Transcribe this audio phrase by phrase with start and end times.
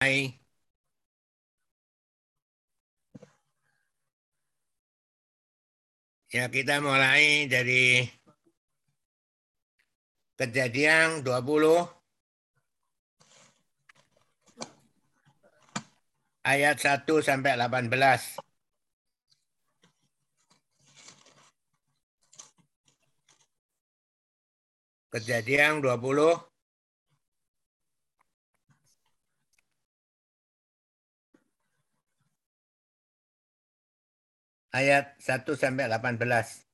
[0.00, 0.36] mulai.
[6.32, 8.04] Ya, kita mulai dari
[10.36, 11.88] kejadian 20
[16.44, 18.36] ayat 1 sampai 18.
[25.08, 26.55] Kejadian 20
[34.76, 36.66] ayat 1 sampai 18.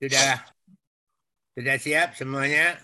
[0.00, 0.44] Sudah
[1.56, 2.76] sudah siap semuanya?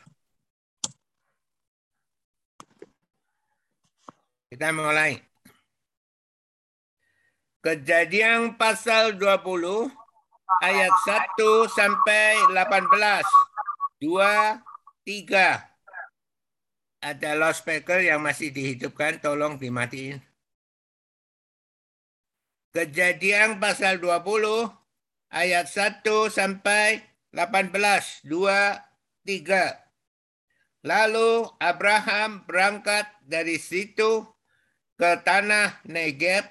[4.48, 5.20] Kita mulai.
[7.62, 10.01] Kejadian pasal 20
[10.60, 10.92] ayat
[11.38, 13.24] 1 sampai 18.
[14.02, 14.60] Dua,
[15.06, 15.72] tiga.
[17.02, 20.22] Ada loudspeaker yang masih dihidupkan, tolong dimatiin.
[22.72, 24.70] Kejadian pasal 20
[25.32, 28.22] ayat 1 sampai 18.
[28.28, 28.76] Dua,
[29.24, 29.82] tiga.
[30.82, 34.26] Lalu Abraham berangkat dari situ
[34.98, 36.46] ke tanah Negeb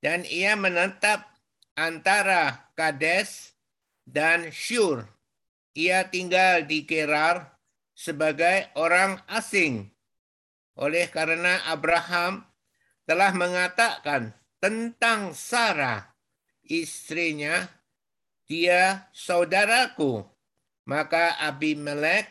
[0.00, 1.35] dan ia menetap
[1.76, 3.54] antara Kades
[4.02, 5.04] dan Shur.
[5.76, 7.60] Ia tinggal di Gerar
[7.92, 9.92] sebagai orang asing.
[10.76, 12.44] Oleh karena Abraham
[13.04, 16.16] telah mengatakan tentang Sarah,
[16.64, 17.68] istrinya,
[18.48, 20.24] dia saudaraku.
[20.86, 22.30] Maka Abimelek,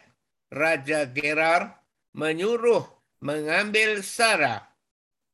[0.49, 1.85] Raja Gerar,
[2.15, 2.87] menyuruh
[3.19, 4.63] mengambil Sarah.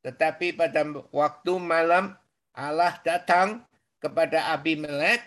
[0.02, 0.82] Tetapi pada
[1.14, 2.18] waktu malam
[2.58, 3.62] Allah datang
[4.02, 5.22] kepada Abimelek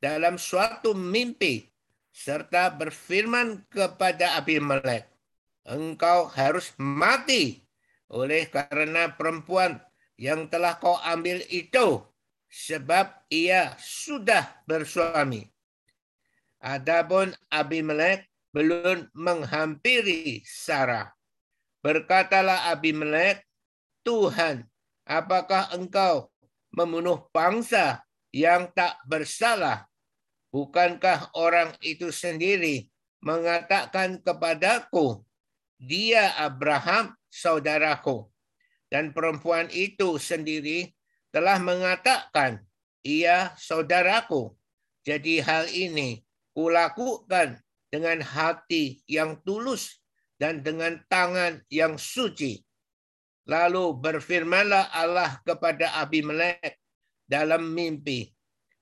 [0.00, 1.68] dalam suatu mimpi
[2.08, 5.04] serta berfirman kepada Abimelek,
[5.68, 7.60] engkau harus mati
[8.08, 9.82] oleh karena perempuan
[10.16, 12.00] yang telah kau ambil itu
[12.48, 15.50] sebab ia sudah bersuami.
[16.62, 21.10] Adapun Abimelek belum menghampiri Sarah.
[21.82, 23.44] Berkatalah Abimelek,
[24.06, 24.64] Tuhan,
[25.04, 26.30] apakah engkau
[26.72, 28.03] membunuh bangsa
[28.34, 29.86] yang tak bersalah.
[30.50, 32.90] Bukankah orang itu sendiri
[33.22, 35.22] mengatakan kepadaku,
[35.78, 38.26] dia Abraham saudaraku.
[38.90, 40.90] Dan perempuan itu sendiri
[41.30, 42.62] telah mengatakan,
[43.06, 44.54] ia saudaraku.
[45.06, 46.22] Jadi hal ini
[46.54, 47.58] kulakukan
[47.90, 50.02] dengan hati yang tulus
[50.38, 52.62] dan dengan tangan yang suci.
[53.46, 56.83] Lalu berfirmanlah Allah kepada Abimelek,
[57.28, 58.32] dalam mimpi.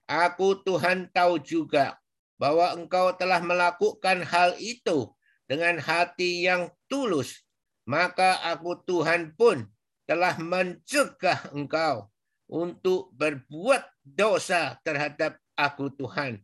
[0.07, 1.97] Aku Tuhan tahu juga
[2.37, 5.15] bahwa engkau telah melakukan hal itu
[5.47, 7.47] dengan hati yang tulus.
[7.83, 9.67] Maka aku Tuhan pun
[10.07, 12.11] telah mencegah engkau
[12.47, 16.43] untuk berbuat dosa terhadap aku Tuhan.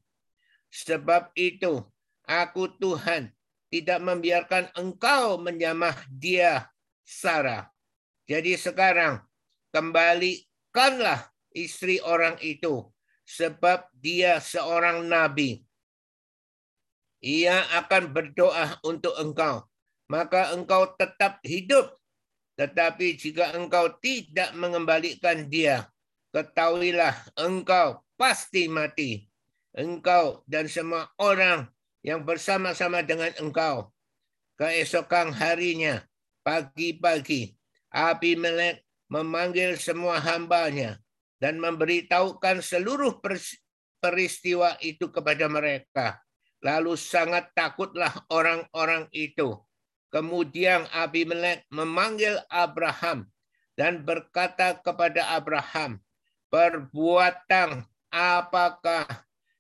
[0.73, 1.85] Sebab itu
[2.27, 3.31] aku Tuhan
[3.69, 6.73] tidak membiarkan engkau menyamah dia
[7.05, 7.69] Sarah.
[8.29, 9.21] Jadi sekarang
[9.73, 12.85] kembalikanlah istri orang itu
[13.29, 15.61] sebab dia seorang nabi.
[17.21, 19.67] Ia akan berdoa untuk engkau,
[20.09, 21.93] maka engkau tetap hidup.
[22.57, 25.91] Tetapi jika engkau tidak mengembalikan dia,
[26.33, 29.27] ketahuilah engkau pasti mati.
[29.75, 31.69] Engkau dan semua orang
[32.03, 33.95] yang bersama-sama dengan engkau.
[34.59, 36.03] Keesokan harinya,
[36.43, 37.55] pagi-pagi,
[37.95, 40.99] Abimelek memanggil semua hambanya
[41.39, 43.23] dan memberitahukan seluruh
[43.99, 46.19] peristiwa itu kepada mereka.
[46.63, 49.59] Lalu sangat takutlah orang-orang itu.
[50.11, 53.31] Kemudian Abimelek memanggil Abraham
[53.79, 56.03] dan berkata kepada Abraham,
[56.51, 59.07] perbuatan apakah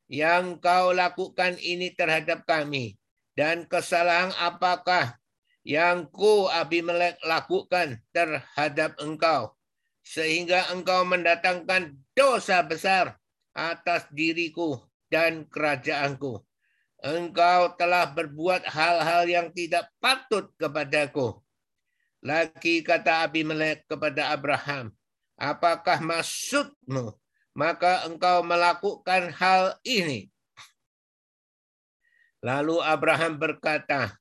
[0.08, 2.96] yang kau lakukan ini terhadap kami?
[3.36, 5.14] Dan kesalahan apakah
[5.62, 9.57] yang ku Abimelek lakukan terhadap engkau?
[10.08, 13.20] Sehingga engkau mendatangkan dosa besar
[13.52, 14.80] atas diriku
[15.12, 16.40] dan kerajaanku.
[17.04, 21.36] Engkau telah berbuat hal-hal yang tidak patut kepadaku.
[22.24, 24.90] Lagi kata Abimelek kepada Abraham,
[25.36, 27.12] apakah maksudmu?
[27.52, 30.32] Maka engkau melakukan hal ini.
[32.40, 34.14] Lalu Abraham berkata,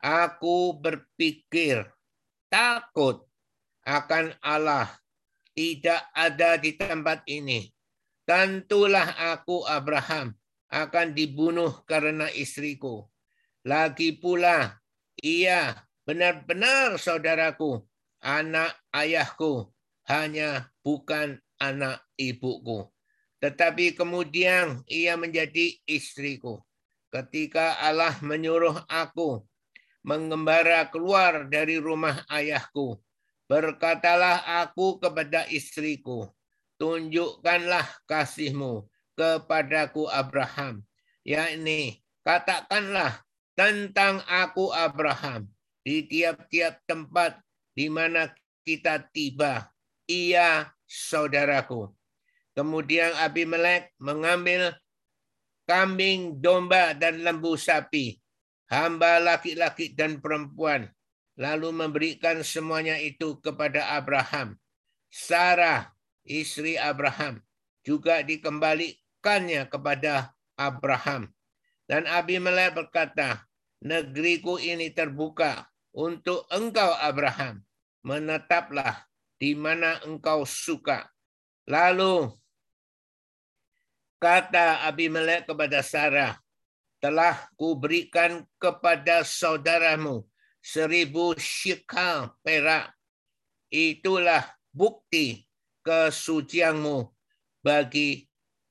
[0.00, 1.88] aku berpikir
[2.52, 3.24] takut
[3.84, 4.88] akan Allah
[5.54, 7.70] tidak ada di tempat ini.
[8.26, 10.34] Tentulah aku Abraham
[10.68, 13.06] akan dibunuh karena istriku.
[13.64, 14.76] Lagi pula
[15.22, 15.72] ia
[16.04, 17.80] benar-benar saudaraku,
[18.20, 19.70] anak ayahku,
[20.10, 22.88] hanya bukan anak ibuku.
[23.40, 26.64] Tetapi kemudian ia menjadi istriku.
[27.12, 29.44] Ketika Allah menyuruh aku
[30.00, 33.03] mengembara keluar dari rumah ayahku,
[33.54, 36.26] berkatalah aku kepada istriku,
[36.74, 40.82] tunjukkanlah kasihmu kepadaku Abraham,
[41.22, 43.22] yakni katakanlah
[43.54, 45.46] tentang aku Abraham
[45.86, 47.38] di tiap-tiap tempat
[47.78, 48.34] di mana
[48.66, 49.70] kita tiba,
[50.10, 51.94] ia saudaraku.
[52.58, 54.74] Kemudian Abimelek mengambil
[55.66, 58.18] kambing, domba, dan lembu sapi,
[58.66, 60.90] hamba laki-laki dan perempuan,
[61.34, 64.58] lalu memberikan semuanya itu kepada Abraham.
[65.10, 65.94] Sarah,
[66.26, 67.42] istri Abraham,
[67.86, 71.30] juga dikembalikannya kepada Abraham.
[71.84, 73.44] Dan Abimelek berkata,
[73.84, 77.62] negeriku ini terbuka untuk engkau Abraham.
[78.04, 79.08] Menetaplah
[79.40, 81.08] di mana engkau suka.
[81.64, 82.28] Lalu
[84.24, 86.32] Kata Abimelek kepada Sarah,
[86.96, 90.24] telah kuberikan kepada saudaramu
[90.64, 92.96] seribu shikal perak.
[93.68, 95.44] Itulah bukti
[95.84, 97.12] kesucianmu
[97.60, 98.24] bagi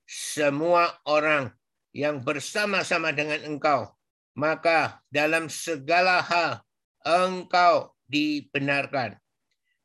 [0.10, 1.54] semua orang
[1.94, 3.94] yang bersama-sama dengan engkau.
[4.34, 6.66] Maka dalam segala hal
[7.06, 9.14] engkau dibenarkan.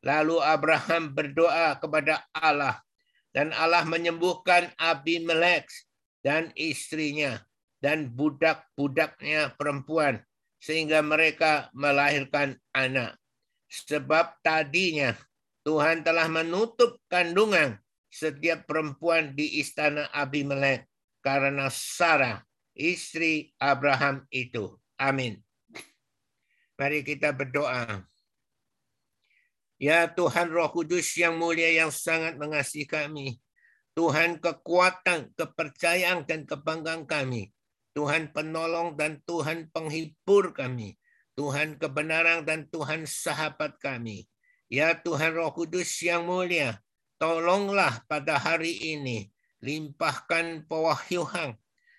[0.00, 2.80] Lalu Abraham berdoa kepada Allah
[3.36, 5.68] dan Allah menyembuhkan Abimelek
[6.24, 7.44] dan istrinya
[7.82, 10.22] dan budak-budaknya perempuan
[10.58, 13.14] sehingga mereka melahirkan anak.
[13.68, 15.14] Sebab tadinya
[15.62, 17.76] Tuhan telah menutup kandungan
[18.08, 20.88] setiap perempuan di istana Abimelek
[21.20, 22.40] karena Sarah,
[22.72, 24.78] istri Abraham itu.
[24.96, 25.42] Amin.
[26.78, 28.06] Mari kita berdoa.
[29.78, 33.38] Ya Tuhan Roh Kudus yang mulia yang sangat mengasihi kami.
[33.94, 37.50] Tuhan kekuatan, kepercayaan dan kebanggaan kami.
[37.96, 40.96] Tuhan penolong dan Tuhan penghibur kami.
[41.38, 44.26] Tuhan kebenaran dan Tuhan sahabat kami.
[44.68, 46.82] Ya Tuhan Roh Kudus yang mulia,
[47.16, 49.32] tolonglah pada hari ini
[49.64, 51.56] limpahkan pewahyuhan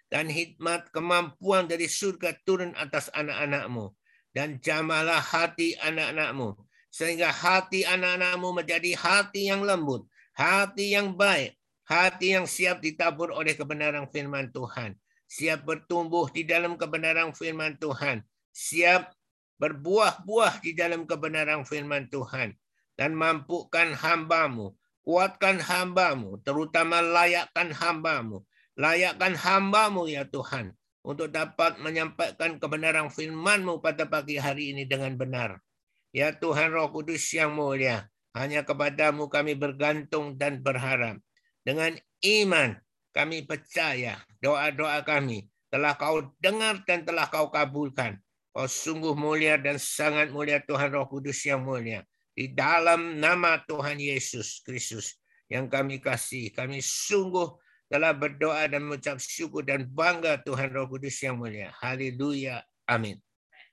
[0.09, 3.93] dan hikmat kemampuan dari surga turun atas anak-anakmu
[4.33, 6.57] dan jamalah hati anak-anakmu
[6.89, 11.53] sehingga hati anak-anakmu menjadi hati yang lembut, hati yang baik,
[11.85, 14.97] hati yang siap ditabur oleh kebenaran firman Tuhan,
[15.29, 19.13] siap bertumbuh di dalam kebenaran firman Tuhan, siap
[19.61, 22.57] berbuah-buah di dalam kebenaran firman Tuhan,
[22.97, 24.73] dan mampukan hambamu,
[25.05, 28.41] kuatkan hambamu, terutama layakkan hambamu,
[28.73, 30.73] layakkan hambamu ya Tuhan,
[31.05, 35.61] untuk dapat menyampaikan kebenaran firman-Mu pada pagi hari ini dengan benar.
[36.09, 41.21] Ya Tuhan Roh Kudus yang mulia, hanya kepadamu kami bergantung dan berharap.
[41.61, 41.93] Dengan
[42.25, 42.81] iman
[43.15, 48.17] kami percaya doa-doa kami telah kau dengar dan telah kau kabulkan.
[48.49, 52.01] Kau sungguh mulia dan sangat mulia Tuhan Roh Kudus yang mulia.
[52.33, 57.53] Di dalam nama Tuhan Yesus Kristus yang kami kasih, kami sungguh
[57.89, 61.69] telah berdoa dan mengucap syukur dan bangga Tuhan Roh Kudus yang mulia.
[61.77, 62.65] Haleluya.
[62.89, 63.21] Amin.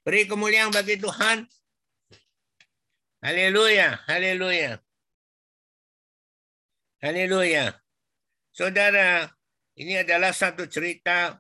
[0.05, 1.49] Beri kemuliaan bagi Tuhan.
[3.25, 4.79] Haleluya, haleluya.
[7.01, 7.86] Haleluya.
[8.57, 9.29] Saudara,
[9.77, 11.37] ini adalah satu cerita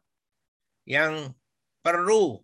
[0.84, 1.32] yang
[1.80, 2.36] perlu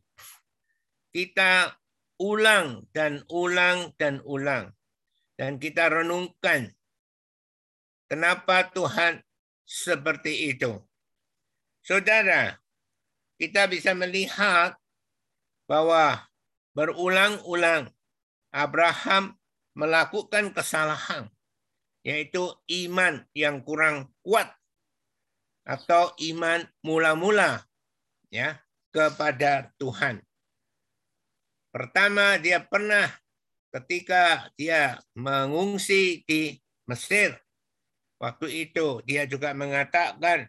[1.12, 1.76] kita
[2.16, 4.72] ulang dan ulang dan ulang.
[5.36, 6.72] Dan kita renungkan
[8.08, 9.20] kenapa Tuhan
[9.68, 10.80] seperti itu.
[11.84, 12.56] Saudara,
[13.36, 14.80] kita bisa melihat
[15.68, 16.32] bahwa
[16.72, 17.92] berulang-ulang
[18.48, 19.36] Abraham
[19.76, 21.28] melakukan kesalahan,
[22.00, 22.56] yaitu
[22.88, 24.61] iman yang kurang kuat
[25.62, 27.62] atau iman mula-mula
[28.30, 28.58] ya
[28.90, 30.20] kepada Tuhan.
[31.72, 33.08] Pertama, dia pernah
[33.72, 37.32] ketika dia mengungsi di Mesir.
[38.20, 40.46] Waktu itu dia juga mengatakan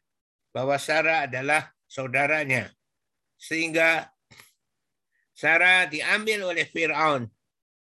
[0.54, 2.70] bahwa Sarah adalah saudaranya.
[3.40, 4.12] Sehingga
[5.34, 7.26] Sarah diambil oleh Firaun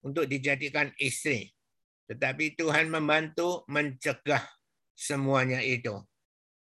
[0.04, 1.54] untuk dijadikan istri.
[2.10, 4.44] Tetapi Tuhan membantu mencegah
[4.98, 5.96] semuanya itu.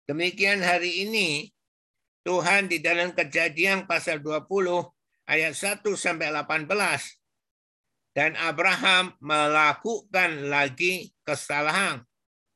[0.03, 1.47] Demikian hari ini
[2.27, 4.51] Tuhan di dalam kejadian pasal 20
[5.31, 6.67] ayat 1 sampai 18
[8.11, 12.03] dan Abraham melakukan lagi kesalahan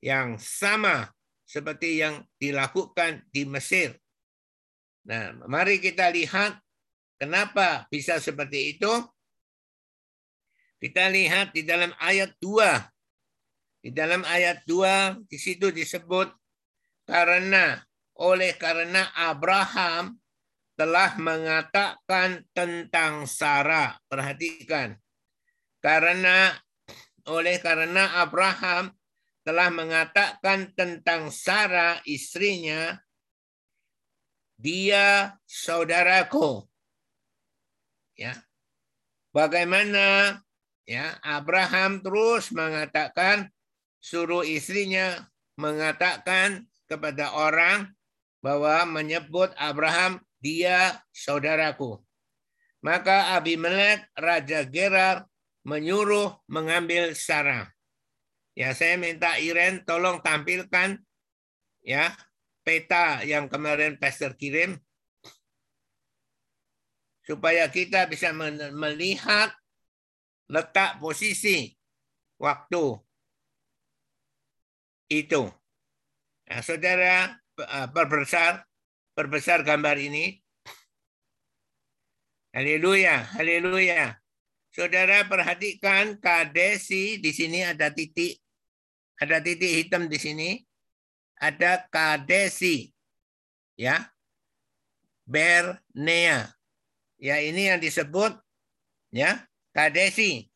[0.03, 1.15] yang sama
[1.47, 3.95] seperti yang dilakukan di Mesir.
[5.07, 6.59] Nah, mari kita lihat
[7.15, 8.91] kenapa bisa seperti itu.
[10.83, 13.87] Kita lihat di dalam ayat 2.
[13.87, 16.26] Di dalam ayat 2 di situ disebut
[17.07, 17.87] karena
[18.19, 20.19] oleh karena Abraham
[20.77, 23.97] telah mengatakan tentang Sarah.
[24.11, 24.99] Perhatikan.
[25.81, 26.53] Karena
[27.27, 28.93] oleh karena Abraham
[29.47, 32.99] telah mengatakan tentang Sarah istrinya,
[34.59, 36.67] dia saudaraku.
[38.19, 38.37] Ya.
[39.31, 40.41] Bagaimana
[40.89, 43.53] ya Abraham terus mengatakan
[44.01, 45.29] suruh istrinya
[45.61, 47.90] mengatakan kepada orang
[48.43, 51.99] bahwa menyebut Abraham dia saudaraku.
[52.83, 55.26] Maka Abimelek Raja Gerar
[55.66, 57.66] menyuruh mengambil Sarah.
[58.55, 61.02] Ya, saya minta Iren tolong tampilkan
[61.83, 62.14] ya
[62.62, 64.78] peta yang kemarin Pastor kirim
[67.26, 68.31] supaya kita bisa
[68.71, 69.50] melihat
[70.47, 71.75] letak posisi
[72.38, 73.02] waktu
[75.11, 75.50] itu.
[76.47, 78.62] Nah, saudara eh, perbesar
[79.15, 80.38] perbesar gambar ini.
[82.57, 84.17] Haleluya, haleluya.
[84.73, 88.41] Saudara perhatikan kadesi di sini ada titik
[89.17, 90.50] ada titik hitam di sini.
[91.37, 92.93] Ada kadesi.
[93.76, 94.12] Ya.
[95.26, 96.53] Bernea.
[97.17, 98.37] Ya, ini yang disebut
[99.09, 100.47] ya, kadesi.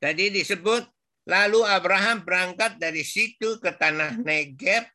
[0.00, 0.88] Tadi disebut
[1.28, 4.86] lalu Abraham berangkat dari situ ke tanah Negeb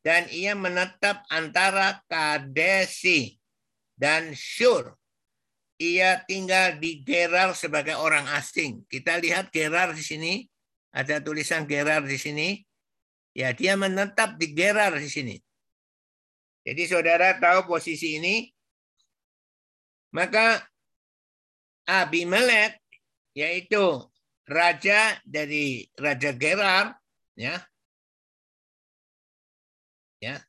[0.00, 3.36] dan ia menetap antara Kadesi
[3.96, 4.96] dan Shur.
[5.80, 8.84] Ia tinggal di Gerar sebagai orang asing.
[8.84, 10.44] Kita lihat Gerar di sini
[10.92, 12.60] ada tulisan Gerar di sini.
[13.32, 15.36] Ya, dia menetap di Gerar di sini.
[16.66, 18.50] Jadi saudara tahu posisi ini.
[20.10, 20.58] Maka
[21.86, 22.82] Abimelek
[23.30, 24.09] yaitu
[24.50, 26.98] raja dari Raja Gerar
[27.38, 27.62] ya.
[30.18, 30.42] Ya.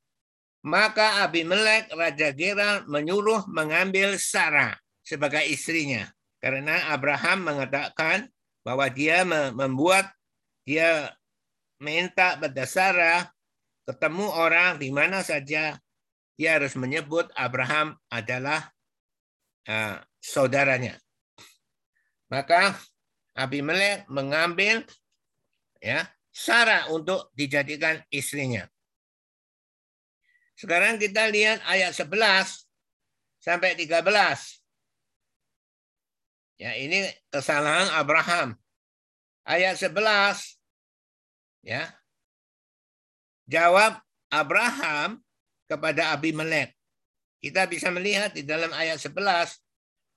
[0.65, 4.73] Maka Abimelek Raja Gerar menyuruh mengambil Sarah
[5.05, 6.09] sebagai istrinya
[6.41, 8.25] karena Abraham mengatakan
[8.65, 9.21] bahwa dia
[9.53, 10.09] membuat
[10.65, 11.13] dia
[11.81, 13.29] minta pada Sarah
[13.85, 15.77] ketemu orang di mana saja
[16.37, 18.69] dia harus menyebut Abraham adalah
[19.69, 20.97] uh, saudaranya.
[22.29, 22.77] Maka
[23.35, 24.83] Abimelek mengambil
[25.79, 28.67] ya Sarah untuk dijadikan istrinya.
[30.55, 32.69] Sekarang kita lihat ayat 11
[33.41, 34.05] sampai 13.
[36.61, 38.53] Ya, ini kesalahan Abraham
[39.43, 40.61] ayat 11
[41.65, 41.89] ya.
[43.49, 43.99] Jawab
[44.31, 45.19] Abraham
[45.67, 46.71] kepada Abimelek.
[47.41, 49.57] Kita bisa melihat di dalam ayat 11.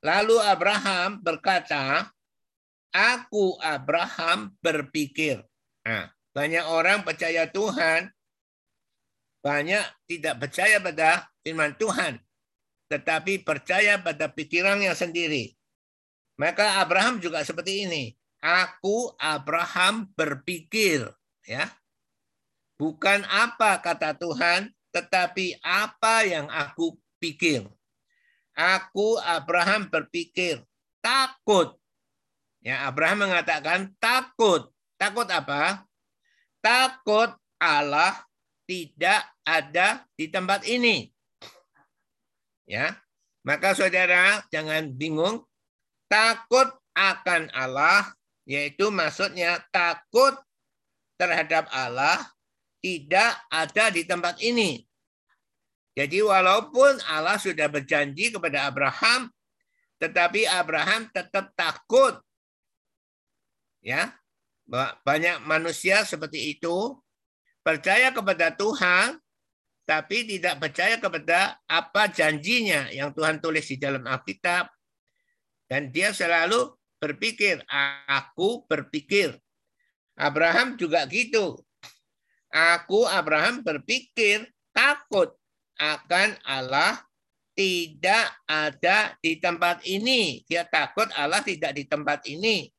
[0.05, 2.13] Lalu Abraham berkata,
[2.95, 5.43] Aku Abraham berpikir.
[5.83, 8.07] Nah, banyak orang percaya Tuhan,
[9.43, 12.23] banyak tidak percaya pada firman Tuhan,
[12.87, 15.59] tetapi percaya pada pikirannya sendiri.
[16.39, 18.15] Maka Abraham juga seperti ini.
[18.39, 21.11] Aku Abraham berpikir,
[21.45, 21.67] ya.
[22.79, 27.67] Bukan apa kata Tuhan, tetapi apa yang aku pikir.
[28.55, 30.63] Aku Abraham berpikir,
[31.03, 31.75] takut.
[32.65, 34.73] Ya, Abraham mengatakan takut.
[34.97, 35.85] Takut apa?
[36.65, 38.25] Takut Allah
[38.65, 41.13] tidak ada di tempat ini.
[42.65, 42.97] Ya.
[43.45, 45.45] Maka saudara jangan bingung.
[46.09, 48.17] Takut akan Allah
[48.49, 50.33] yaitu maksudnya takut
[51.21, 52.17] terhadap Allah
[52.81, 54.89] tidak ada di tempat ini.
[55.93, 59.29] Jadi walaupun Allah sudah berjanji kepada Abraham,
[60.01, 62.24] tetapi Abraham tetap takut.
[63.85, 64.17] Ya,
[65.05, 66.97] banyak manusia seperti itu
[67.61, 69.21] percaya kepada Tuhan,
[69.85, 74.73] tapi tidak percaya kepada apa janjinya yang Tuhan tulis di dalam Alkitab.
[75.69, 77.61] Dan dia selalu berpikir,
[78.09, 79.37] aku berpikir.
[80.17, 81.61] Abraham juga gitu.
[82.55, 85.35] Aku Abraham berpikir takut
[85.77, 87.03] akan Allah
[87.59, 90.47] tidak ada di tempat ini.
[90.47, 92.74] Dia takut Allah tidak di tempat ini.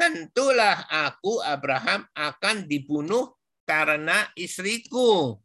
[0.00, 3.36] Tentulah aku Abraham akan dibunuh
[3.68, 5.36] karena istriku.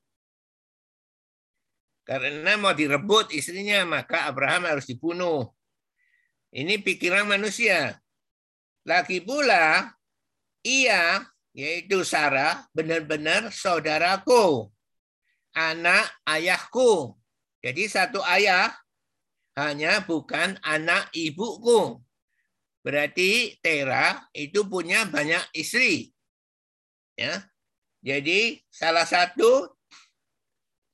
[2.07, 5.51] Karena mau direbut istrinya, maka Abraham harus dibunuh.
[6.55, 7.99] Ini pikiran manusia.
[8.87, 9.91] Lagi pula,
[10.63, 11.19] ia
[11.51, 14.71] yaitu Sarah, benar-benar saudaraku,
[15.51, 17.15] anak ayahku.
[17.59, 18.71] Jadi satu ayah
[19.59, 22.04] hanya bukan anak ibuku.
[22.85, 26.13] Berarti Tera itu punya banyak istri.
[27.17, 27.41] Ya.
[28.05, 29.73] Jadi salah satu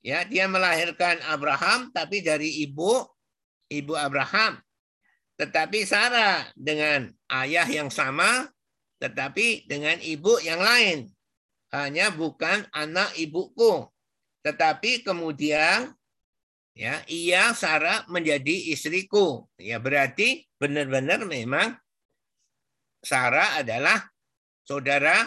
[0.00, 3.04] ya dia melahirkan Abraham tapi dari ibu
[3.68, 4.56] ibu Abraham.
[5.36, 8.48] Tetapi Sarah dengan ayah yang sama
[8.96, 11.12] tetapi dengan ibu yang lain.
[11.76, 13.84] Hanya bukan anak ibuku.
[14.40, 15.92] Tetapi kemudian
[16.72, 19.44] ya ia Sarah menjadi istriku.
[19.60, 21.74] Ya berarti benar-benar memang
[23.02, 23.98] Sarah adalah
[24.62, 25.26] saudara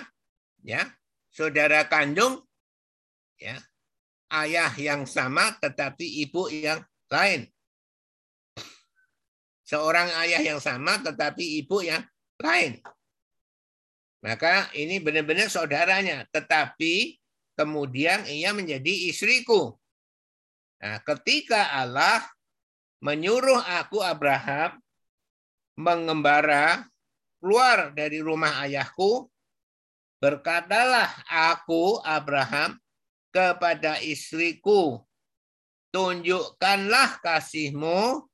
[0.64, 0.88] ya,
[1.28, 2.40] saudara kandung
[3.36, 3.60] ya,
[4.32, 6.80] ayah yang sama tetapi ibu yang
[7.12, 7.52] lain.
[9.68, 12.00] Seorang ayah yang sama tetapi ibu yang
[12.40, 12.80] lain.
[14.24, 16.24] Maka ini benar-benar saudaranya.
[16.32, 17.18] Tetapi
[17.58, 19.74] kemudian ia menjadi istriku.
[20.80, 22.22] Nah, ketika Allah
[23.02, 24.85] menyuruh aku Abraham
[25.76, 26.88] mengembara
[27.40, 29.28] keluar dari rumah ayahku,
[30.24, 32.80] berkatalah aku Abraham
[33.30, 35.04] kepada istriku,
[35.92, 38.26] tunjukkanlah kasihmu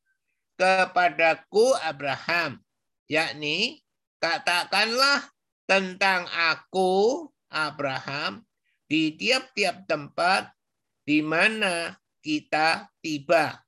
[0.56, 2.62] kepadaku Abraham,
[3.10, 3.82] yakni
[4.22, 5.26] katakanlah
[5.66, 8.46] tentang aku, Abraham,
[8.86, 10.54] di tiap-tiap tempat
[11.04, 13.60] di mana kita tiba.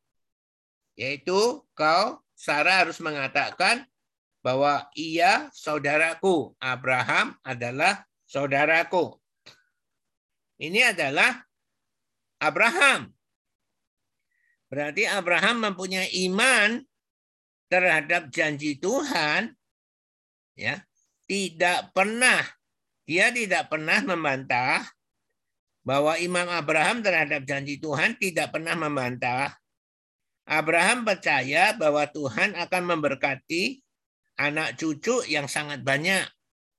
[0.94, 3.86] Yaitu kau, Sarah harus mengatakan
[4.44, 6.54] bahwa ia saudaraku.
[6.60, 9.16] Abraham adalah saudaraku.
[10.60, 11.42] Ini adalah
[12.42, 13.14] Abraham.
[14.68, 16.82] Berarti Abraham mempunyai iman
[17.70, 19.54] terhadap janji Tuhan
[20.54, 20.82] ya
[21.26, 22.46] tidak pernah
[23.04, 24.86] dia tidak pernah membantah
[25.84, 29.52] bahwa Imam Abraham terhadap janji Tuhan tidak pernah membantah.
[30.44, 33.80] Abraham percaya bahwa Tuhan akan memberkati
[34.36, 36.28] anak cucu yang sangat banyak.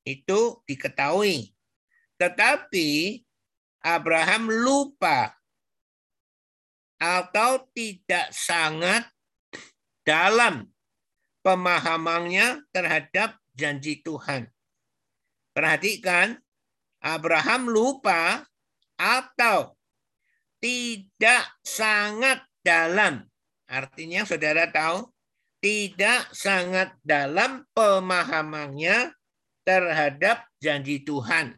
[0.05, 1.49] Itu diketahui.
[2.21, 3.21] Tetapi
[3.85, 5.33] Abraham lupa
[7.01, 9.09] atau tidak sangat
[10.05, 10.69] dalam
[11.41, 14.49] pemahamannya terhadap janji Tuhan.
[15.53, 16.41] Perhatikan,
[17.05, 18.49] Abraham lupa
[18.97, 19.77] atau
[20.61, 23.29] tidak sangat dalam.
[23.69, 25.09] Artinya saudara tahu,
[25.65, 29.13] tidak sangat dalam pemahamannya
[29.65, 31.57] terhadap janji Tuhan.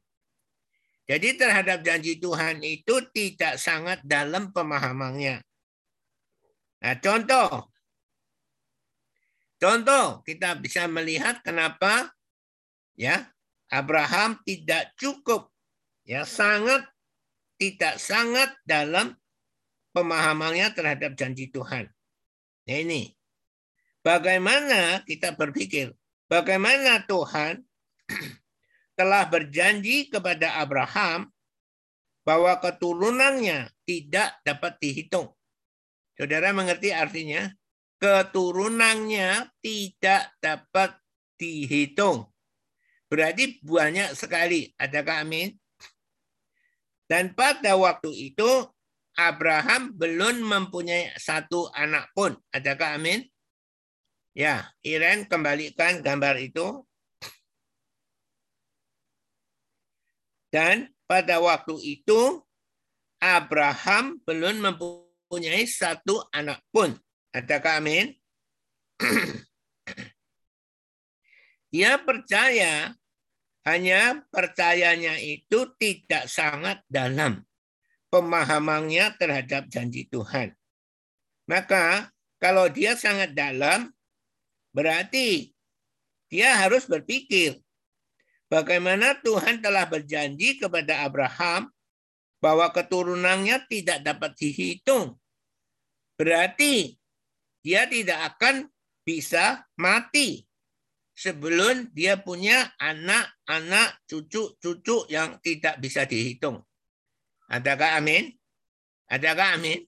[1.07, 5.43] Jadi terhadap janji Tuhan itu tidak sangat dalam pemahamannya.
[6.83, 7.71] Nah, contoh
[9.57, 12.13] Contoh, kita bisa melihat kenapa
[12.93, 13.25] ya
[13.73, 15.49] Abraham tidak cukup
[16.05, 16.85] ya sangat
[17.57, 19.17] tidak sangat dalam
[19.97, 21.89] pemahamannya terhadap janji Tuhan.
[22.67, 23.15] Ini
[24.03, 25.95] bagaimana kita berpikir
[26.27, 27.63] bagaimana Tuhan
[28.99, 31.31] telah berjanji kepada Abraham
[32.27, 35.31] bahwa keturunannya tidak dapat dihitung.
[36.19, 37.47] Saudara mengerti artinya?
[37.97, 40.97] keturunannya tidak dapat
[41.41, 42.29] dihitung.
[43.09, 44.73] Berarti banyak sekali.
[44.77, 45.55] Adakah amin?
[47.07, 48.51] Dan pada waktu itu
[49.17, 52.37] Abraham belum mempunyai satu anak pun.
[52.53, 53.25] Adakah amin?
[54.37, 56.85] Ya, Iren kembalikan gambar itu.
[60.53, 62.45] Dan pada waktu itu
[63.17, 66.93] Abraham belum mempunyai satu anak pun.
[67.33, 68.13] Adakah amin?
[71.73, 72.93] Dia percaya,
[73.65, 77.41] hanya percayanya itu tidak sangat dalam
[78.11, 80.55] pemahamannya terhadap janji Tuhan.
[81.47, 82.11] Maka
[82.43, 83.91] kalau dia sangat dalam,
[84.75, 85.55] berarti
[86.27, 87.57] dia harus berpikir
[88.51, 91.71] bagaimana Tuhan telah berjanji kepada Abraham
[92.43, 95.17] bahwa keturunannya tidak dapat dihitung.
[96.17, 96.97] Berarti
[97.63, 98.69] dia tidak akan
[99.07, 100.47] bisa mati
[101.17, 106.61] sebelum dia punya anak-anak cucu-cucu yang tidak bisa dihitung.
[107.47, 108.35] Adakah amin?
[109.07, 109.87] Adakah amin?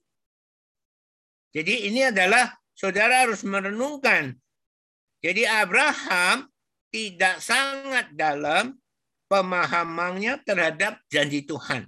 [1.51, 4.37] Jadi ini adalah saudara harus merenungkan.
[5.19, 6.47] Jadi Abraham
[6.87, 8.79] tidak sangat dalam
[9.27, 11.85] pemahamannya terhadap janji Tuhan.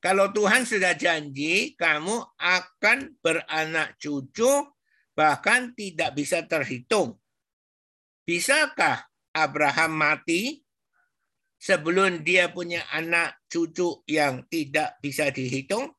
[0.00, 4.64] Kalau Tuhan sudah janji, kamu akan beranak cucu,
[5.12, 7.20] bahkan tidak bisa terhitung.
[8.24, 9.04] Bisakah
[9.36, 10.64] Abraham mati
[11.60, 15.92] sebelum dia punya anak cucu yang tidak bisa dihitung?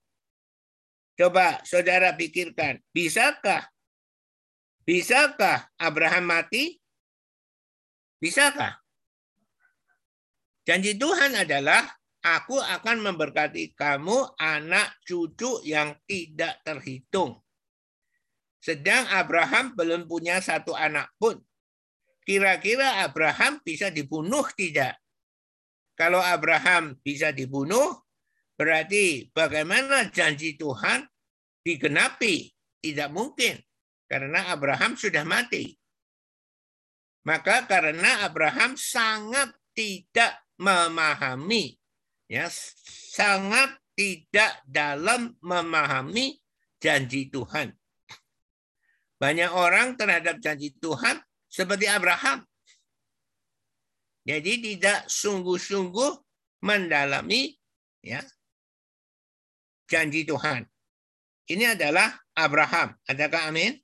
[1.14, 3.70] Coba saudara pikirkan, bisakah?
[4.82, 6.82] Bisakah Abraham mati?
[8.18, 8.82] Bisakah?
[10.66, 11.86] Janji Tuhan adalah
[12.26, 17.38] aku akan memberkati kamu anak cucu yang tidak terhitung.
[18.62, 21.38] Sedang Abraham belum punya satu anak pun.
[22.22, 25.02] Kira-kira Abraham bisa dibunuh tidak?
[26.02, 27.94] Kalau Abraham bisa dibunuh,
[28.58, 31.06] berarti bagaimana janji Tuhan
[31.62, 32.50] digenapi?
[32.82, 33.62] Tidak mungkin.
[34.10, 35.78] Karena Abraham sudah mati.
[37.22, 41.78] Maka karena Abraham sangat tidak memahami,
[42.26, 42.50] ya
[43.14, 46.42] sangat tidak dalam memahami
[46.82, 47.78] janji Tuhan.
[49.22, 52.42] Banyak orang terhadap janji Tuhan seperti Abraham.
[54.22, 56.12] Jadi tidak sungguh-sungguh
[56.62, 57.58] mendalami
[58.06, 58.22] ya
[59.90, 60.64] janji Tuhan.
[61.50, 62.96] Ini adalah Abraham.
[63.10, 63.76] Adakah amin?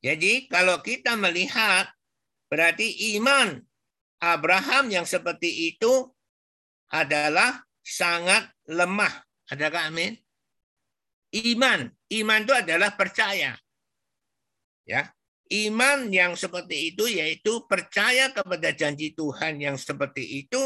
[0.00, 1.92] Jadi kalau kita melihat
[2.48, 3.60] berarti iman
[4.18, 6.08] Abraham yang seperti itu
[6.90, 9.12] adalah sangat lemah.
[9.52, 10.16] Adakah amin?
[11.30, 13.54] Iman, iman itu adalah percaya.
[14.82, 15.14] Ya,
[15.50, 20.62] Iman yang seperti itu yaitu percaya kepada janji Tuhan yang seperti itu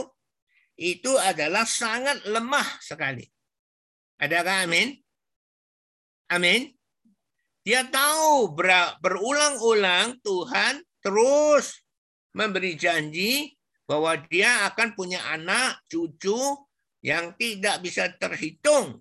[0.76, 3.24] itu adalah sangat lemah sekali.
[4.20, 4.92] Adakah amin?
[6.28, 6.68] Amin.
[7.64, 8.52] Dia tahu
[9.00, 11.80] berulang-ulang Tuhan terus
[12.36, 13.56] memberi janji
[13.88, 16.36] bahwa dia akan punya anak, cucu
[17.00, 19.00] yang tidak bisa terhitung.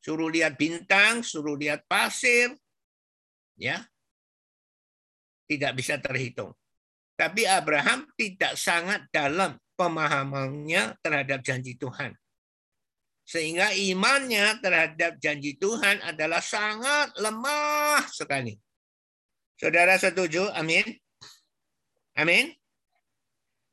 [0.00, 2.56] Suruh lihat bintang, suruh lihat pasir,
[3.60, 3.91] ya
[5.56, 6.52] tidak bisa terhitung.
[7.14, 12.16] Tapi Abraham tidak sangat dalam pemahamannya terhadap janji Tuhan.
[13.22, 18.58] Sehingga imannya terhadap janji Tuhan adalah sangat lemah sekali.
[19.60, 20.50] Saudara setuju?
[20.58, 20.84] Amin.
[22.18, 22.50] Amin.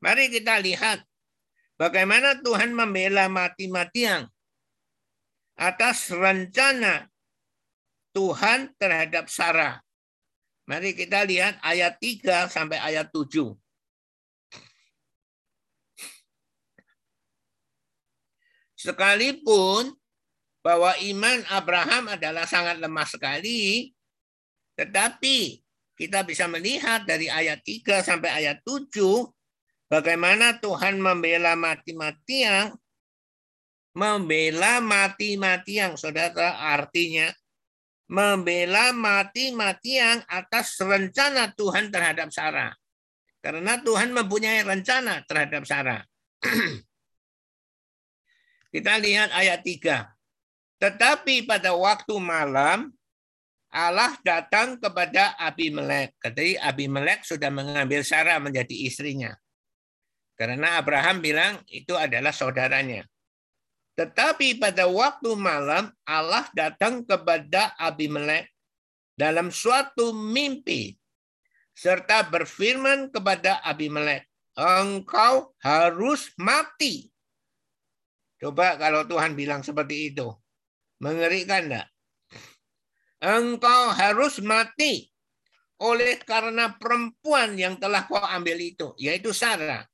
[0.00, 1.02] Mari kita lihat
[1.76, 4.24] bagaimana Tuhan membela mati-matian
[5.58, 7.10] atas rencana
[8.16, 9.82] Tuhan terhadap Sarah.
[10.70, 13.58] Mari kita lihat ayat 3 sampai ayat 7.
[18.78, 19.90] Sekalipun
[20.62, 23.90] bahwa iman Abraham adalah sangat lemah sekali,
[24.78, 25.58] tetapi
[25.98, 28.94] kita bisa melihat dari ayat 3 sampai ayat 7
[29.90, 32.72] bagaimana Tuhan membela mati-matian
[33.92, 37.28] membela mati-matian saudara artinya
[38.10, 42.74] membela mati-matian atas rencana Tuhan terhadap Sarah.
[43.38, 46.02] Karena Tuhan mempunyai rencana terhadap Sarah.
[48.74, 50.10] Kita lihat ayat 3.
[50.82, 52.90] Tetapi pada waktu malam,
[53.70, 56.18] Allah datang kepada Abimelek.
[56.18, 59.38] Jadi Abimelek sudah mengambil Sarah menjadi istrinya.
[60.34, 63.06] Karena Abraham bilang itu adalah saudaranya.
[64.00, 68.48] Tetapi pada waktu malam Allah datang kepada Abimelek
[69.12, 70.96] dalam suatu mimpi
[71.76, 74.24] serta berfirman kepada Abimelek,
[74.56, 77.12] engkau harus mati.
[78.40, 80.32] Coba kalau Tuhan bilang seperti itu.
[81.04, 81.88] Mengerikan enggak?
[83.20, 85.12] Engkau harus mati
[85.76, 89.84] oleh karena perempuan yang telah kau ambil itu, yaitu Sarah.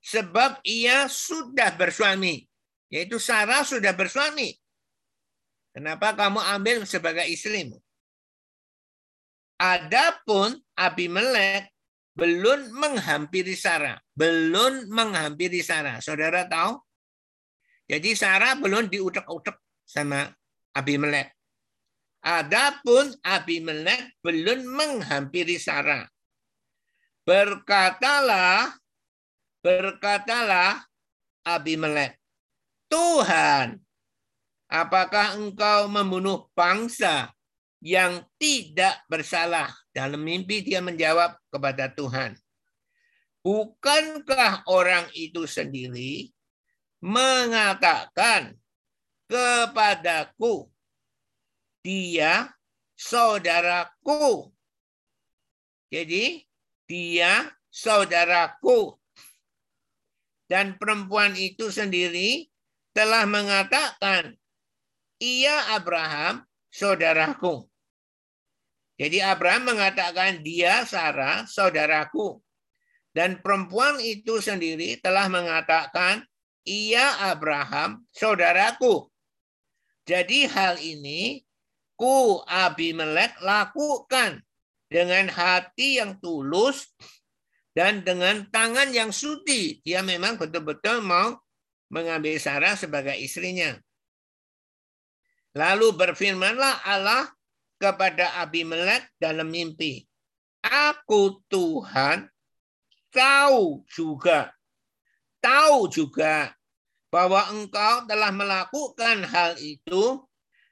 [0.00, 2.49] Sebab ia sudah bersuami
[2.90, 4.52] yaitu Sarah sudah bersuami.
[5.70, 7.78] Kenapa kamu ambil sebagai istrimu?
[9.56, 11.70] Adapun Abimelek
[12.18, 13.96] belum menghampiri Sarah.
[14.12, 16.02] Belum menghampiri Sarah.
[16.02, 16.76] Saudara tahu?
[17.88, 19.56] Jadi Sarah belum diutek-utek
[19.88, 20.28] sama
[20.76, 21.32] Abimelek.
[22.20, 26.04] Adapun Abimelek belum menghampiri Sarah.
[27.24, 28.76] Berkatalah,
[29.64, 30.84] berkatalah
[31.48, 32.19] Abimelek,
[32.90, 33.78] Tuhan,
[34.66, 37.30] apakah engkau membunuh bangsa
[37.78, 39.70] yang tidak bersalah?
[39.94, 42.34] Dalam mimpi dia menjawab kepada Tuhan.
[43.40, 46.28] Bukankah orang itu sendiri
[47.00, 48.54] mengatakan
[49.30, 50.68] kepadaku,
[51.80, 52.52] dia
[52.98, 54.52] saudaraku.
[55.88, 56.44] Jadi
[56.84, 58.98] dia saudaraku.
[60.50, 62.49] Dan perempuan itu sendiri
[63.00, 64.36] telah mengatakan,
[65.16, 67.64] ia Abraham saudaraku.
[69.00, 72.44] Jadi Abraham mengatakan dia Sarah saudaraku.
[73.16, 76.28] Dan perempuan itu sendiri telah mengatakan,
[76.68, 79.08] ia Abraham, saudaraku.
[80.04, 81.40] Jadi hal ini
[81.96, 84.44] ku Abimelek lakukan
[84.92, 86.92] dengan hati yang tulus
[87.72, 89.80] dan dengan tangan yang suci.
[89.80, 91.40] Dia memang betul-betul mau
[91.90, 93.76] mengambil Sarah sebagai istrinya.
[95.52, 97.26] Lalu berfirmanlah Allah
[97.76, 100.06] kepada Abimelek dalam mimpi.
[100.62, 102.30] Aku Tuhan
[103.10, 104.54] tahu juga,
[105.42, 106.54] tahu juga
[107.10, 110.22] bahwa engkau telah melakukan hal itu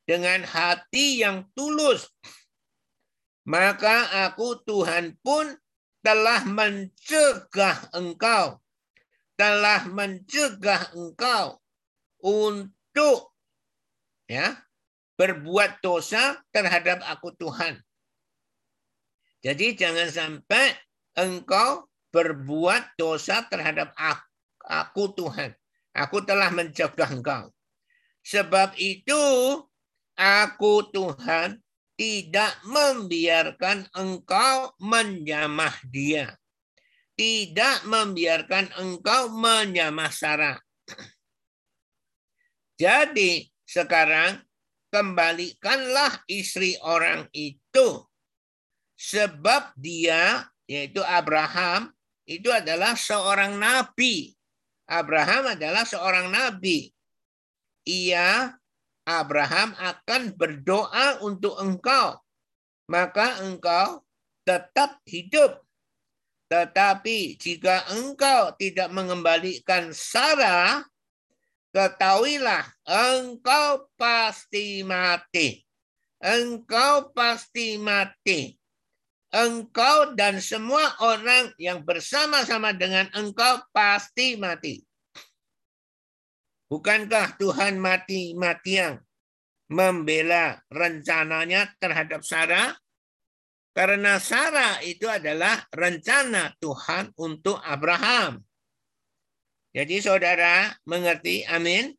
[0.06, 2.06] dengan hati yang tulus.
[3.48, 5.50] Maka aku Tuhan pun
[6.04, 8.60] telah mencegah engkau,
[9.38, 11.62] telah mencegah engkau
[12.18, 13.30] untuk
[14.26, 14.58] ya
[15.14, 17.78] berbuat dosa terhadap aku Tuhan.
[19.38, 20.74] Jadi jangan sampai
[21.14, 23.94] engkau berbuat dosa terhadap
[24.66, 25.54] aku Tuhan.
[25.94, 27.54] Aku telah mencegah engkau.
[28.26, 29.22] Sebab itu
[30.18, 31.62] aku Tuhan
[31.98, 36.34] tidak membiarkan engkau menjamah dia.
[37.18, 40.54] Tidak membiarkan engkau menyamah Sarah.
[42.82, 44.38] Jadi sekarang
[44.94, 48.06] kembalikanlah istri orang itu.
[48.94, 51.90] Sebab dia, yaitu Abraham,
[52.22, 54.30] itu adalah seorang nabi.
[54.86, 56.90] Abraham adalah seorang nabi.
[57.88, 58.52] Ia
[59.08, 62.20] Abraham akan berdoa untuk engkau,
[62.92, 64.04] maka engkau
[64.44, 65.64] tetap hidup.
[66.48, 70.80] Tetapi jika engkau tidak mengembalikan Sarah,
[71.76, 75.60] ketahuilah engkau pasti mati.
[76.18, 78.56] Engkau pasti mati.
[79.28, 84.80] Engkau dan semua orang yang bersama-sama dengan engkau pasti mati.
[86.72, 89.04] Bukankah Tuhan mati-matian
[89.68, 92.72] membela rencananya terhadap Sarah?
[93.78, 98.42] Karena Sarah itu adalah rencana Tuhan untuk Abraham.
[99.70, 101.94] Jadi saudara mengerti, amin.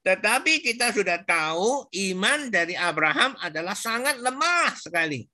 [0.00, 5.28] Tetapi kita sudah tahu iman dari Abraham adalah sangat lemah sekali.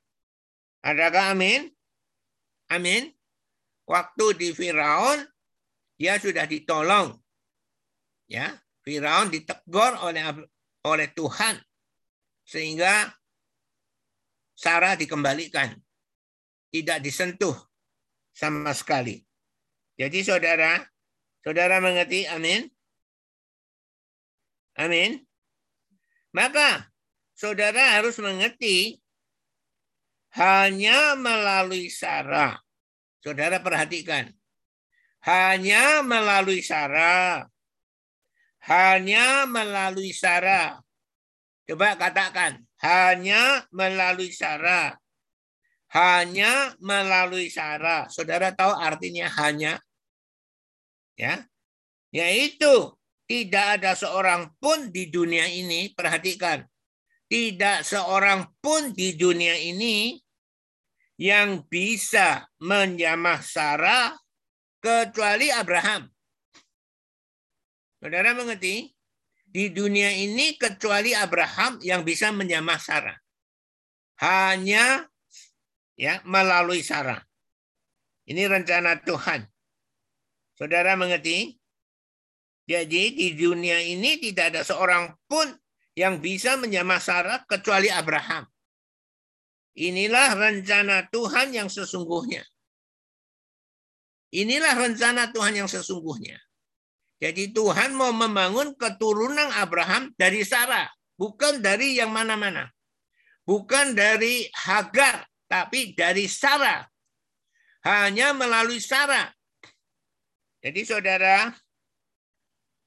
[0.82, 1.70] Adakah amin?
[2.74, 3.14] Amin.
[3.86, 5.22] Waktu di Firaun
[5.94, 7.14] dia sudah ditolong.
[8.26, 10.26] Ya, Firaun ditegur oleh
[10.82, 11.62] oleh Tuhan
[12.42, 13.19] sehingga
[14.60, 15.72] Sarah dikembalikan.
[16.68, 17.56] Tidak disentuh
[18.36, 19.24] sama sekali.
[19.96, 20.84] Jadi saudara,
[21.40, 22.68] saudara mengerti amin?
[24.76, 25.24] Amin.
[26.36, 26.92] Maka
[27.32, 29.00] saudara harus mengerti
[30.36, 32.60] hanya melalui Sarah.
[33.24, 34.28] Saudara perhatikan.
[35.24, 37.48] Hanya melalui Sarah.
[38.68, 40.78] Hanya melalui Sarah.
[41.66, 42.69] Coba katakan.
[42.80, 44.96] Hanya melalui Sarah.
[45.92, 48.08] Hanya melalui Sarah.
[48.08, 49.76] Saudara tahu artinya hanya?
[51.18, 51.44] Ya.
[52.10, 52.96] Yaitu
[53.30, 56.66] tidak ada seorang pun di dunia ini, perhatikan,
[57.30, 60.18] tidak seorang pun di dunia ini
[61.20, 64.10] yang bisa menjamah Sarah
[64.82, 66.10] kecuali Abraham.
[68.02, 68.90] Saudara mengerti?
[69.50, 73.18] Di dunia ini kecuali Abraham yang bisa menjamah Sarah.
[74.22, 75.10] Hanya
[75.98, 77.18] ya melalui Sarah.
[78.30, 79.42] Ini rencana Tuhan.
[80.54, 81.58] Saudara mengerti?
[82.70, 85.50] Jadi di dunia ini tidak ada seorang pun
[85.98, 88.46] yang bisa menyamah Sarah kecuali Abraham.
[89.74, 92.46] Inilah rencana Tuhan yang sesungguhnya.
[94.30, 96.38] Inilah rencana Tuhan yang sesungguhnya.
[97.20, 100.88] Jadi Tuhan mau membangun keturunan Abraham dari Sarah,
[101.20, 102.72] bukan dari yang mana-mana.
[103.44, 106.80] Bukan dari Hagar, tapi dari Sarah.
[107.84, 109.28] Hanya melalui Sarah.
[110.64, 111.52] Jadi saudara,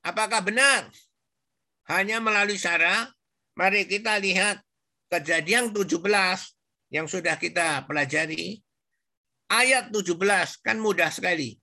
[0.01, 0.89] apakah benar
[1.89, 3.11] hanya melalui Sarah,
[3.53, 4.61] mari kita lihat
[5.13, 5.99] kejadian 17
[6.89, 8.61] yang sudah kita pelajari.
[9.51, 11.59] Ayat 17 kan mudah sekali.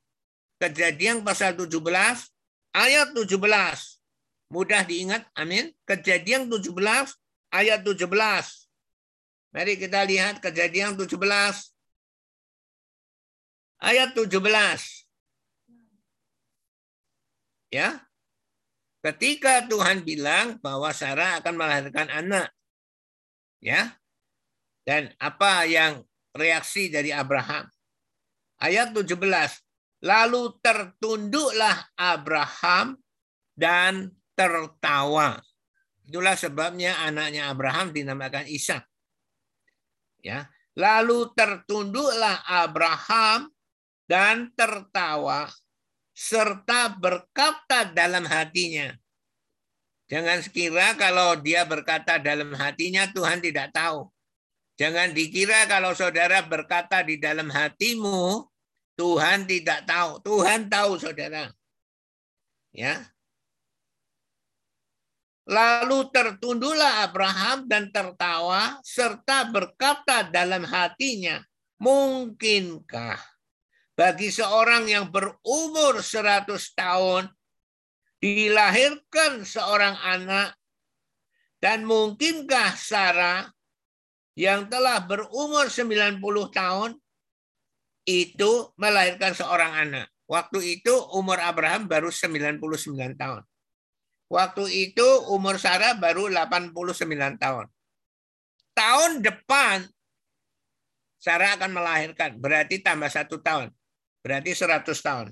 [0.60, 1.74] Kejadian pasal 17
[2.74, 3.36] ayat 17.
[4.50, 5.70] Mudah diingat, amin.
[5.86, 6.74] Kejadian 17
[7.54, 8.06] ayat 17.
[9.50, 11.14] Mari kita lihat kejadian 17
[13.82, 14.30] ayat 17.
[17.70, 18.10] Ya,
[19.00, 22.52] Ketika Tuhan bilang bahwa Sarah akan melahirkan anak.
[23.64, 23.96] Ya.
[24.84, 26.04] Dan apa yang
[26.36, 27.64] reaksi dari Abraham?
[28.60, 29.16] Ayat 17.
[30.00, 32.96] Lalu tertunduklah Abraham
[33.52, 35.36] dan tertawa.
[36.08, 38.82] Itulah sebabnya anaknya Abraham dinamakan Ishak.
[40.24, 40.48] Ya.
[40.74, 43.52] Lalu tertunduklah Abraham
[44.08, 45.52] dan tertawa
[46.16, 48.96] serta berkata dalam hatinya.
[50.10, 54.10] Jangan sekira kalau dia berkata dalam hatinya Tuhan tidak tahu.
[54.74, 58.49] Jangan dikira kalau saudara berkata di dalam hatimu
[59.00, 60.20] Tuhan tidak tahu.
[60.20, 61.48] Tuhan tahu saudara.
[62.76, 63.08] Ya.
[65.48, 71.40] Lalu tertunduklah Abraham dan tertawa serta berkata dalam hatinya,
[71.80, 73.16] mungkinkah
[73.96, 76.44] bagi seorang yang berumur 100
[76.76, 77.32] tahun
[78.20, 80.52] dilahirkan seorang anak
[81.56, 83.48] dan mungkinkah Sarah
[84.36, 86.20] yang telah berumur 90
[86.52, 87.00] tahun
[88.08, 90.06] itu melahirkan seorang anak.
[90.30, 92.62] Waktu itu umur Abraham baru 99
[93.18, 93.42] tahun.
[94.30, 96.70] Waktu itu umur Sarah baru 89
[97.42, 97.66] tahun.
[98.78, 99.90] Tahun depan
[101.20, 102.40] Sarah akan melahirkan.
[102.40, 103.74] Berarti tambah satu tahun.
[104.24, 105.28] Berarti 100 tahun.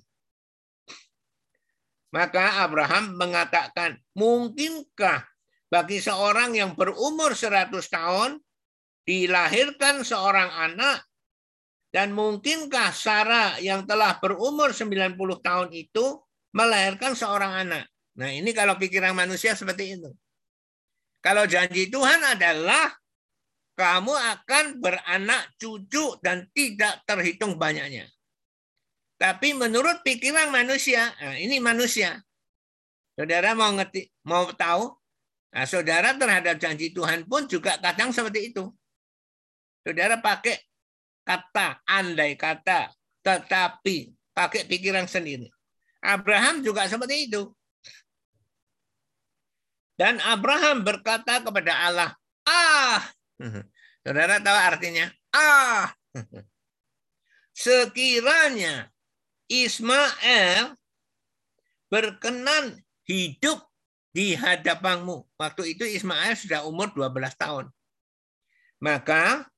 [2.12, 5.24] Maka Abraham mengatakan, mungkinkah
[5.68, 8.40] bagi seorang yang berumur 100 tahun
[9.04, 11.07] dilahirkan seorang anak
[11.88, 16.20] dan mungkinkah Sarah yang telah berumur 90 tahun itu
[16.52, 17.84] melahirkan seorang anak?
[18.18, 20.10] Nah ini kalau pikiran manusia seperti itu.
[21.24, 22.92] Kalau janji Tuhan adalah
[23.78, 28.10] kamu akan beranak cucu dan tidak terhitung banyaknya.
[29.18, 32.22] Tapi menurut pikiran manusia, nah ini manusia.
[33.18, 34.94] Saudara mau ngerti, mau tahu?
[35.50, 38.70] Nah, saudara terhadap janji Tuhan pun juga kadang seperti itu.
[39.82, 40.54] Saudara pakai
[41.28, 42.88] kata, andai kata,
[43.20, 45.52] tetapi, pakai pikiran sendiri.
[46.00, 47.52] Abraham juga seperti itu.
[49.98, 52.10] Dan Abraham berkata kepada Allah,
[52.48, 53.02] ah,
[54.06, 55.12] saudara tahu artinya?
[55.34, 55.92] Ah,
[57.52, 58.88] sekiranya
[59.50, 60.78] Ismail
[61.90, 63.68] berkenan hidup
[64.14, 65.26] di hadapanmu.
[65.34, 67.66] Waktu itu Ismail sudah umur 12 tahun.
[68.78, 69.50] Maka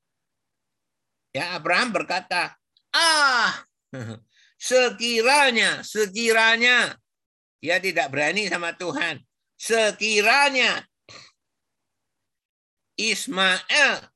[1.31, 2.55] ya Abraham berkata,
[2.95, 3.53] ah,
[4.59, 6.95] sekiranya, sekiranya
[7.61, 9.21] dia tidak berani sama Tuhan
[9.61, 10.89] sekiranya
[12.97, 14.09] Ismail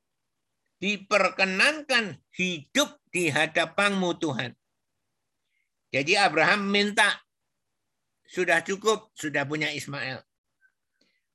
[0.81, 4.57] diperkenankan hidup di hadapanmu Tuhan.
[5.93, 7.23] Jadi Abraham minta,
[8.27, 10.21] sudah cukup, sudah punya Ismail.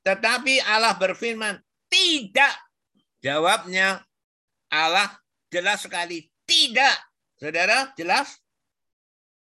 [0.03, 2.53] Tetapi Allah berfirman, tidak.
[3.23, 4.03] Jawabnya
[4.69, 5.09] Allah
[5.49, 6.95] jelas sekali, tidak.
[7.37, 8.39] Saudara, jelas?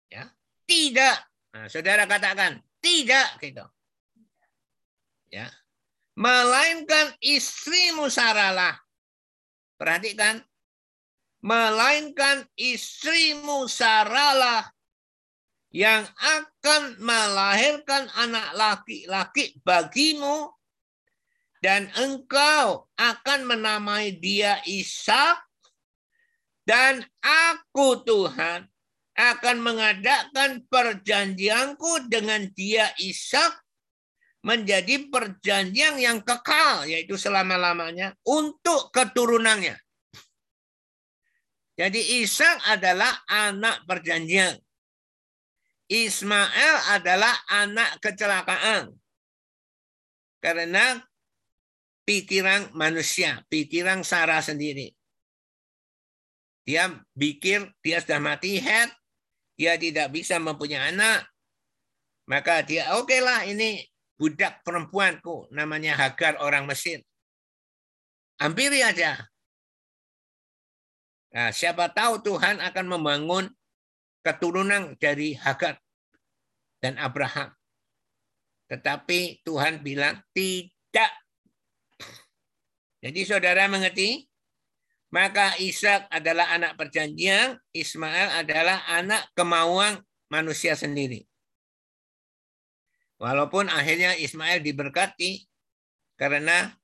[0.09, 0.29] Ya,
[0.65, 1.17] tidak.
[1.53, 3.65] Nah, saudara katakan, tidak gitu
[5.29, 5.49] ya
[6.19, 8.75] melainkan istrimu Saralah.
[9.79, 10.43] Perhatikan,
[11.39, 14.67] melainkan istrimu Saralah
[15.71, 20.51] yang akan melahirkan anak laki-laki bagimu
[21.63, 25.39] dan engkau akan menamai dia Ishak
[26.69, 28.69] dan aku Tuhan
[29.17, 33.65] akan mengadakan perjanjianku dengan dia Ishak
[34.45, 39.81] menjadi perjanjian yang kekal, yaitu selama-lamanya, untuk keturunannya.
[41.75, 44.61] Jadi Ishak adalah anak perjanjian.
[45.89, 48.93] Ismail adalah anak kecelakaan.
[50.39, 51.01] Karena
[52.05, 54.98] pikiran manusia, pikiran Sarah sendiri.
[56.69, 58.93] Dia pikir dia sudah mati head,
[59.57, 61.25] dia tidak bisa mempunyai anak.
[62.29, 63.81] Maka dia oke okay lah ini
[64.21, 67.01] budak perempuanku namanya Hagar orang Mesir.
[68.37, 69.17] Hampiri aja.
[71.33, 73.49] Nah, siapa tahu Tuhan akan membangun
[74.21, 75.81] keturunan dari Hagar
[76.85, 77.49] dan Abraham.
[78.69, 81.17] Tetapi Tuhan bilang tidak.
[83.01, 84.28] Jadi saudara mengerti?
[85.09, 91.25] Maka Ishak adalah anak perjanjian, Ismail adalah anak kemauan manusia sendiri.
[93.17, 95.49] Walaupun akhirnya Ismail diberkati
[96.21, 96.77] karena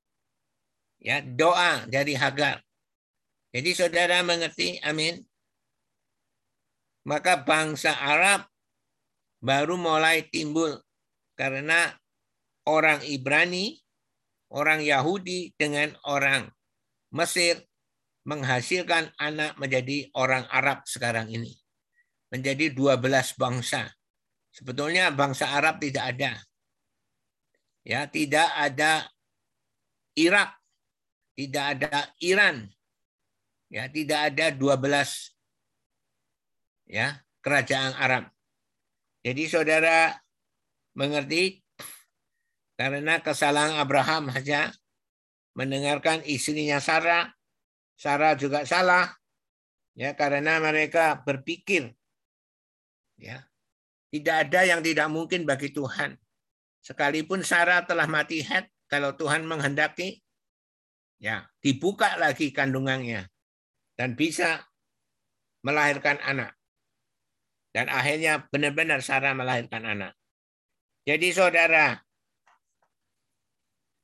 [0.99, 2.64] ya doa dari Hagar.
[3.55, 5.20] Jadi saudara mengerti, amin.
[7.05, 8.49] Maka bangsa Arab
[9.45, 10.81] baru mulai timbul
[11.37, 11.93] karena
[12.64, 13.79] orang Ibrani,
[14.49, 16.49] orang Yahudi dengan orang
[17.12, 17.61] Mesir
[18.25, 21.53] menghasilkan anak menjadi orang Arab sekarang ini.
[22.35, 22.99] menjadi 12
[23.39, 23.95] bangsa.
[24.51, 26.35] Sebetulnya bangsa Arab tidak ada.
[27.87, 29.07] Ya, tidak ada
[30.18, 30.59] Irak,
[31.39, 32.66] tidak ada Iran.
[33.70, 35.35] Ya, tidak ada 12
[36.87, 38.31] ya, kerajaan Arab.
[39.27, 40.14] Jadi saudara
[40.95, 41.59] mengerti
[42.79, 44.70] karena kesalahan Abraham saja
[45.59, 47.34] mendengarkan istrinya Sarah,
[47.95, 49.14] Sarah juga salah,
[49.95, 51.95] ya karena mereka berpikir,
[53.14, 53.47] ya
[54.11, 56.18] tidak ada yang tidak mungkin bagi Tuhan.
[56.82, 60.20] Sekalipun Sarah telah mati head, kalau Tuhan menghendaki,
[61.22, 63.30] ya dibuka lagi kandungannya
[63.95, 64.66] dan bisa
[65.62, 66.53] melahirkan anak.
[67.74, 70.14] Dan akhirnya benar-benar Sarah melahirkan anak.
[71.05, 72.01] Jadi saudara,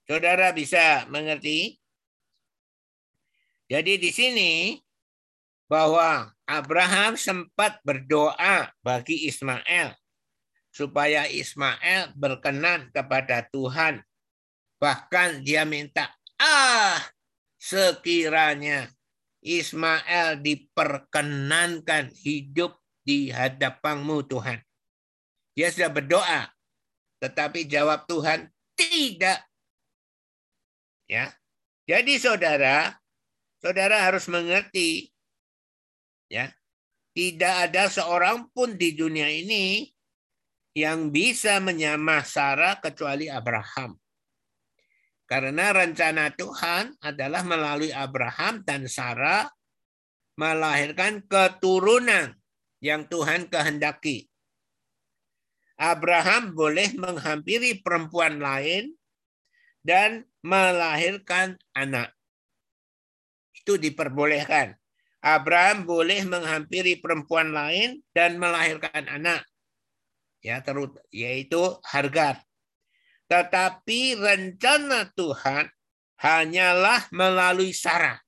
[0.05, 1.80] saudara bisa mengerti?
[3.71, 4.75] Jadi di sini
[5.71, 9.95] bahwa Abraham sempat berdoa bagi Ismail
[10.75, 14.03] supaya Ismail berkenan kepada Tuhan.
[14.83, 16.11] Bahkan dia minta,
[16.43, 16.99] ah
[17.63, 18.91] sekiranya
[19.39, 22.75] Ismail diperkenankan hidup
[23.07, 24.59] di hadapanmu Tuhan.
[25.55, 26.51] Dia sudah berdoa,
[27.23, 29.47] tetapi jawab Tuhan tidak.
[31.07, 31.35] Ya.
[31.87, 33.00] Jadi saudara,
[33.61, 35.13] saudara harus mengerti
[36.27, 36.49] ya.
[37.11, 39.83] Tidak ada seorang pun di dunia ini
[40.79, 43.99] yang bisa menyamah Sarah kecuali Abraham.
[45.27, 49.47] Karena rencana Tuhan adalah melalui Abraham dan Sarah
[50.39, 52.35] melahirkan keturunan
[52.79, 54.31] yang Tuhan kehendaki.
[55.81, 58.95] Abraham boleh menghampiri perempuan lain
[59.83, 62.20] dan melahirkan anak.
[63.71, 64.75] Itu diperbolehkan.
[65.23, 69.47] Abraham boleh menghampiri perempuan lain dan melahirkan anak.
[70.43, 72.43] Ya, terut yaitu Hargar.
[73.31, 75.71] Tetapi rencana Tuhan
[76.19, 78.19] hanyalah melalui Sarah.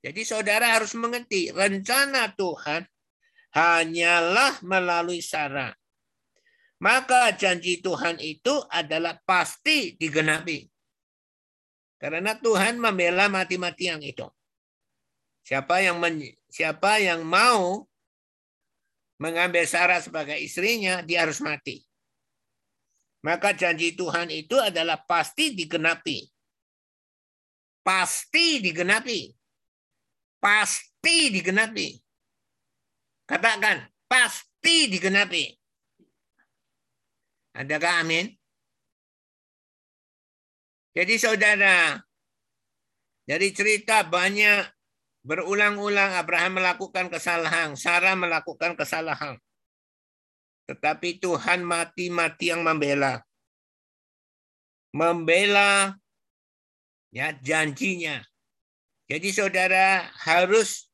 [0.00, 2.88] Jadi saudara harus mengerti, rencana Tuhan
[3.52, 5.76] hanyalah melalui Sarah.
[6.80, 10.64] Maka janji Tuhan itu adalah pasti digenapi.
[12.00, 14.24] Karena Tuhan membela mati-mati yang itu.
[15.46, 17.86] Siapa yang men, siapa yang mau
[19.22, 21.86] mengambil Sarah sebagai istrinya, dia harus mati.
[23.22, 26.26] Maka janji Tuhan itu adalah pasti digenapi.
[27.86, 29.30] Pasti digenapi.
[30.42, 31.94] Pasti digenapi.
[33.30, 35.54] Katakan, pasti digenapi.
[37.54, 38.34] Adakah amin?
[40.90, 42.02] Jadi saudara,
[43.26, 44.75] dari cerita banyak
[45.26, 49.34] berulang-ulang Abraham melakukan kesalahan, Sarah melakukan kesalahan.
[50.70, 53.26] Tetapi Tuhan mati-mati yang membela.
[54.94, 55.98] Membela
[57.10, 58.22] ya janjinya.
[59.10, 60.86] Jadi saudara harus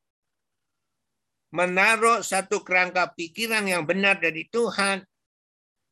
[1.52, 5.04] menaruh satu kerangka pikiran yang benar dari Tuhan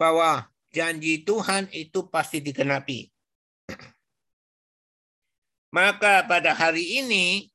[0.00, 3.04] bahwa janji Tuhan itu pasti digenapi.
[5.76, 7.49] Maka pada hari ini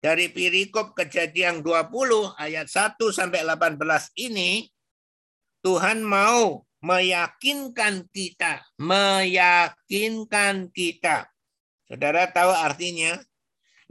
[0.00, 3.76] dari perikop kejadian 20 ayat 1 sampai 18
[4.16, 4.64] ini
[5.60, 11.28] Tuhan mau meyakinkan kita, meyakinkan kita.
[11.84, 13.20] Saudara tahu artinya?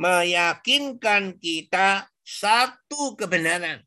[0.02, 3.86] Meyakinkan kita satu kebenaran.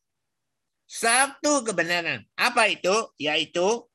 [0.87, 2.23] Satu kebenaran.
[2.39, 3.11] Apa itu?
[3.19, 3.91] Yaitu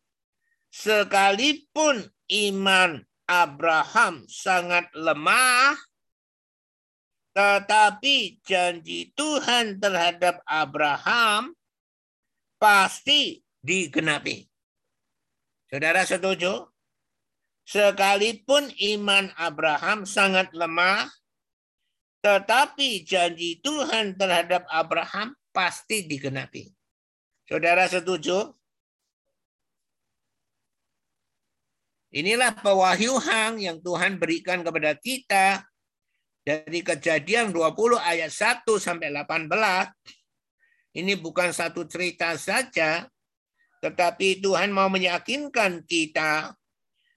[0.74, 5.78] sekalipun iman Abraham sangat lemah,
[7.38, 11.54] tetapi janji Tuhan terhadap Abraham
[12.58, 14.50] pasti digenapi.
[15.70, 16.66] Saudara setuju?
[17.62, 21.06] Sekalipun iman Abraham sangat lemah,
[22.26, 26.74] tetapi janji Tuhan terhadap Abraham pasti digenapi.
[27.46, 28.50] Saudara setuju?
[32.18, 35.62] Inilah pewahyuhan yang Tuhan berikan kepada kita
[36.48, 39.52] dari kejadian 20 ayat 1 sampai 18.
[40.96, 43.04] Ini bukan satu cerita saja,
[43.84, 46.56] tetapi Tuhan mau meyakinkan kita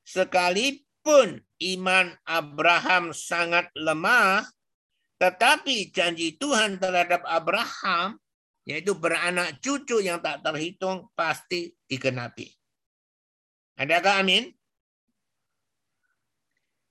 [0.02, 4.42] sekalipun iman Abraham sangat lemah,
[5.22, 8.18] tetapi janji Tuhan terhadap Abraham,
[8.66, 12.50] yaitu beranak cucu yang tak terhitung, pasti digenapi.
[13.78, 14.50] Adakah amin?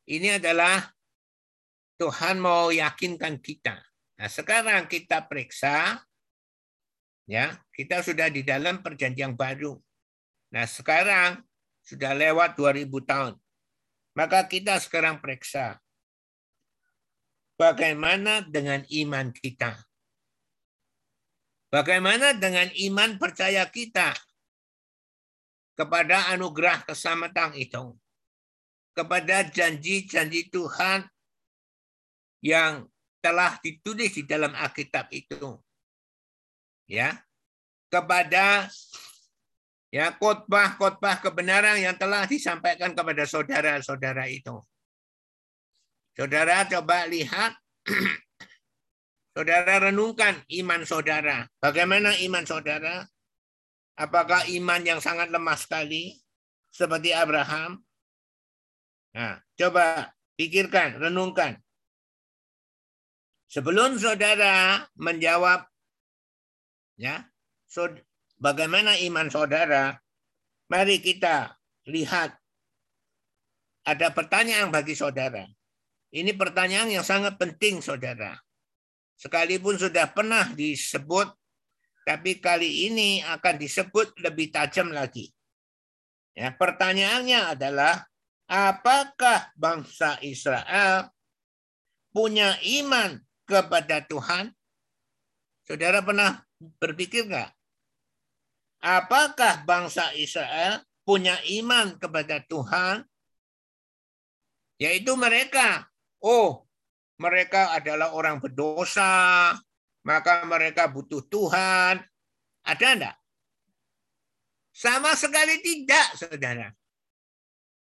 [0.08, 0.99] Ini adalah
[2.00, 3.76] Tuhan mau yakinkan kita.
[4.20, 6.00] Nah, sekarang kita periksa
[7.30, 9.78] Ya, kita sudah di dalam perjanjian baru.
[10.50, 11.46] Nah, sekarang
[11.86, 13.38] sudah lewat 2000 tahun.
[14.18, 15.78] Maka kita sekarang periksa
[17.54, 19.78] bagaimana dengan iman kita?
[21.70, 24.18] Bagaimana dengan iman percaya kita
[25.78, 27.94] kepada anugerah keselamatan itu?
[28.98, 31.06] Kepada janji-janji Tuhan
[32.40, 32.88] yang
[33.20, 35.60] telah ditulis di dalam Alkitab itu.
[36.88, 37.20] Ya.
[37.90, 38.70] Kepada
[39.90, 44.62] ya khotbah-khotbah kebenaran yang telah disampaikan kepada saudara-saudara itu.
[46.14, 47.58] Saudara coba lihat
[49.40, 51.48] Saudara renungkan iman saudara.
[51.64, 53.08] Bagaimana iman saudara?
[53.96, 56.18] Apakah iman yang sangat lemah sekali
[56.68, 57.80] seperti Abraham?
[59.16, 61.56] Nah, coba pikirkan, renungkan.
[63.50, 65.66] Sebelum saudara menjawab
[67.02, 67.26] ya,
[68.38, 69.98] bagaimana iman saudara?
[70.70, 71.58] Mari kita
[71.90, 72.38] lihat
[73.90, 75.50] ada pertanyaan bagi saudara.
[76.14, 78.38] Ini pertanyaan yang sangat penting, saudara
[79.20, 81.28] sekalipun sudah pernah disebut,
[82.08, 85.28] tapi kali ini akan disebut lebih tajam lagi.
[86.32, 88.08] Ya, pertanyaannya adalah,
[88.48, 91.12] apakah bangsa Israel
[92.16, 93.20] punya iman
[93.50, 94.54] kepada Tuhan?
[95.66, 96.46] Saudara pernah
[96.78, 97.50] berpikir nggak?
[98.86, 103.02] Apakah bangsa Israel punya iman kepada Tuhan?
[104.80, 105.90] Yaitu mereka,
[106.24, 106.70] oh
[107.20, 109.52] mereka adalah orang berdosa,
[110.08, 112.00] maka mereka butuh Tuhan.
[112.64, 113.16] Ada enggak?
[114.72, 116.72] Sama sekali tidak, saudara.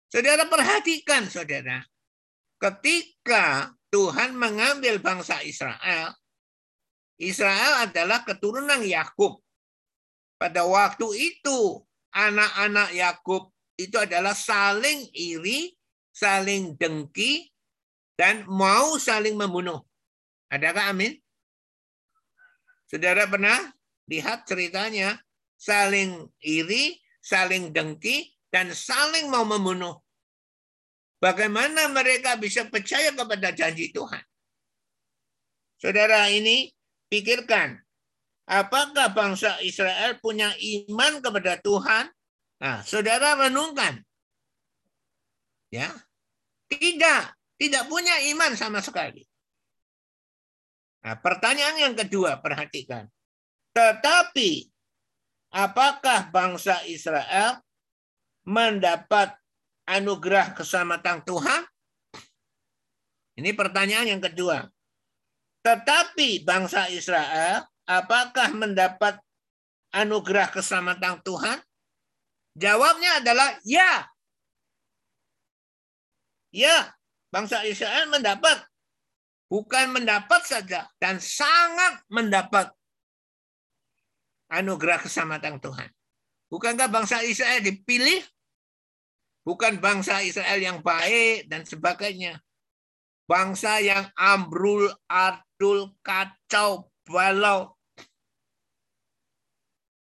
[0.08, 1.84] Saudara perhatikan, saudara.
[2.56, 6.12] Ketika Tuhan mengambil bangsa Israel,
[7.16, 9.40] Israel adalah keturunan Yakub.
[10.36, 11.80] Pada waktu itu,
[12.12, 15.72] anak-anak Yakub itu adalah saling iri,
[16.12, 17.48] saling dengki,
[18.20, 19.80] dan mau saling membunuh.
[20.52, 21.16] Adakah amin?
[22.92, 23.72] Saudara pernah
[24.12, 25.24] lihat ceritanya
[25.56, 30.05] saling iri, saling dengki, dan saling mau membunuh.
[31.26, 34.22] Bagaimana mereka bisa percaya kepada janji Tuhan?
[35.82, 36.70] Saudara ini
[37.10, 37.82] pikirkan,
[38.46, 42.14] apakah bangsa Israel punya iman kepada Tuhan?
[42.62, 44.06] Nah, saudara renungkan.
[45.74, 45.90] Ya,
[46.70, 47.34] tidak.
[47.58, 49.26] Tidak punya iman sama sekali.
[51.02, 53.10] Nah, pertanyaan yang kedua, perhatikan.
[53.74, 54.70] Tetapi,
[55.58, 57.66] apakah bangsa Israel
[58.46, 59.34] mendapat
[59.86, 61.62] anugerah keselamatan Tuhan?
[63.36, 64.66] Ini pertanyaan yang kedua.
[65.66, 69.18] Tetapi bangsa Israel, apakah mendapat
[69.94, 71.58] anugerah keselamatan Tuhan?
[72.56, 74.08] Jawabnya adalah ya.
[76.56, 76.96] Ya,
[77.34, 78.64] bangsa Israel mendapat
[79.52, 82.72] bukan mendapat saja dan sangat mendapat
[84.48, 85.90] anugerah keselamatan Tuhan.
[86.48, 88.24] Bukankah bangsa Israel dipilih?
[89.46, 92.42] Bukan bangsa Israel yang baik dan sebagainya.
[93.30, 97.78] Bangsa yang ambrul, adul, kacau, balau.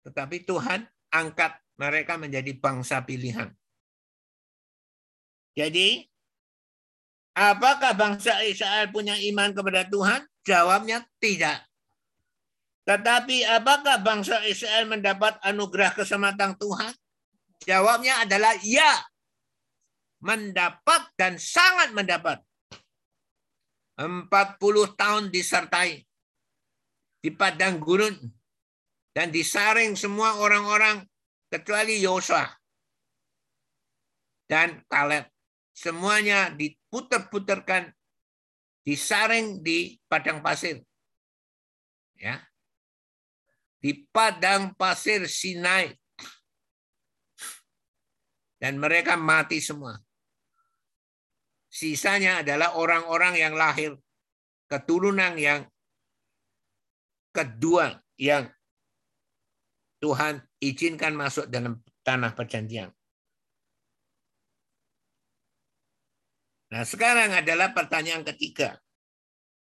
[0.06, 3.54] Tetapi Tuhan angkat mereka menjadi bangsa pilihan.
[5.56, 6.06] Jadi
[7.36, 10.24] Apakah bangsa Israel punya iman kepada Tuhan?
[10.48, 11.68] Jawabnya tidak.
[12.88, 16.96] Tetapi apakah bangsa Israel mendapat anugerah keselamatan Tuhan?
[17.68, 19.04] Jawabnya adalah ya.
[20.24, 22.40] Mendapat dan sangat mendapat.
[23.96, 24.28] 40
[25.00, 26.04] tahun disertai
[27.24, 28.14] di padang gurun
[29.16, 31.08] dan disaring semua orang-orang
[31.48, 32.44] kecuali Yosua
[34.46, 35.26] dan Kaleb.
[35.76, 37.92] Semuanya diputer-puterkan,
[38.88, 40.80] disaring di padang pasir.
[42.16, 42.40] Ya.
[43.84, 45.92] Di padang pasir Sinai.
[48.56, 50.00] Dan mereka mati semua.
[51.76, 54.00] Sisanya adalah orang-orang yang lahir
[54.72, 55.68] keturunan yang
[57.36, 58.48] kedua yang
[60.00, 62.96] Tuhan izinkan masuk dalam tanah perjanjian.
[66.72, 68.80] Nah, sekarang adalah pertanyaan ketiga.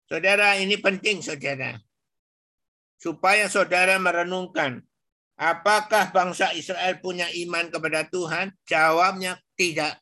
[0.05, 1.81] Saudara, ini penting, saudara.
[3.01, 4.85] Supaya saudara merenungkan,
[5.41, 8.53] apakah bangsa Israel punya iman kepada Tuhan?
[8.69, 10.02] Jawabnya tidak.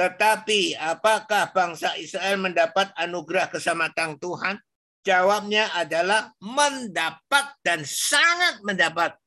[0.00, 4.56] Tetapi apakah bangsa Israel mendapat anugerah keselamatan Tuhan?
[5.04, 9.20] Jawabnya adalah mendapat dan sangat mendapat.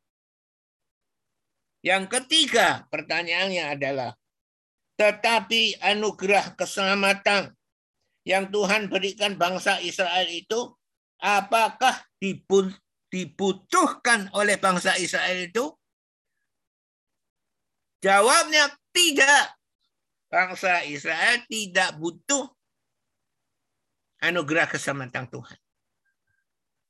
[1.86, 4.18] Yang ketiga, pertanyaannya adalah,
[4.98, 7.54] tetapi anugerah keselamatan
[8.26, 10.74] yang Tuhan berikan bangsa Israel itu,
[11.22, 12.02] apakah
[13.14, 15.70] dibutuhkan oleh bangsa Israel itu?
[18.02, 19.54] Jawabnya tidak.
[20.34, 22.50] Bangsa Israel tidak butuh
[24.18, 25.60] anugerah keselamatan Tuhan.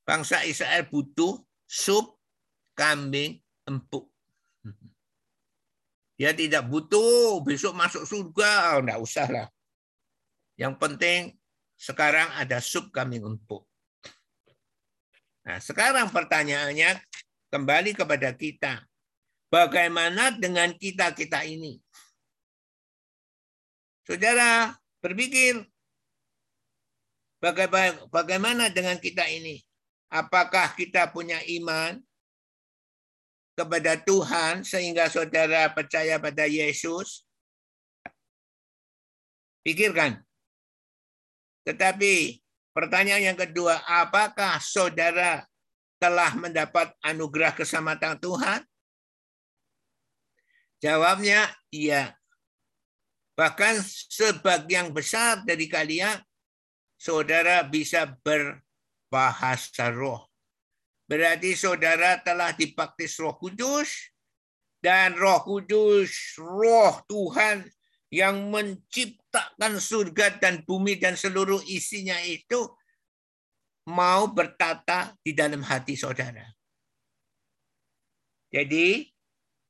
[0.08, 2.16] Bangsa Israel butuh sup
[2.72, 4.08] kambing empuk.
[6.16, 9.48] Dia tidak butuh besok masuk surga, enggak oh, usah lah.
[10.56, 11.22] Yang penting
[11.76, 13.68] sekarang ada sup kambing empuk.
[15.44, 16.96] Nah, sekarang pertanyaannya
[17.52, 18.88] kembali kepada kita.
[19.52, 21.83] Bagaimana dengan kita-kita ini?
[24.04, 25.64] Saudara, berpikir
[28.12, 29.64] bagaimana dengan kita ini?
[30.12, 31.98] Apakah kita punya iman
[33.56, 37.24] kepada Tuhan sehingga saudara percaya pada Yesus?
[39.64, 40.20] Pikirkan.
[41.64, 42.44] Tetapi
[42.76, 45.48] pertanyaan yang kedua, apakah saudara
[45.96, 48.60] telah mendapat anugerah keselamatan Tuhan?
[50.84, 52.20] Jawabnya iya.
[53.34, 53.82] Bahkan
[54.14, 56.22] sebagian besar dari kalian,
[56.98, 60.30] saudara bisa berbahasa roh.
[61.10, 64.14] Berarti saudara telah dibaptis roh kudus,
[64.84, 67.64] dan roh kudus, roh Tuhan
[68.14, 72.70] yang menciptakan surga dan bumi dan seluruh isinya itu
[73.90, 76.46] mau bertata di dalam hati saudara.
[78.54, 79.10] Jadi,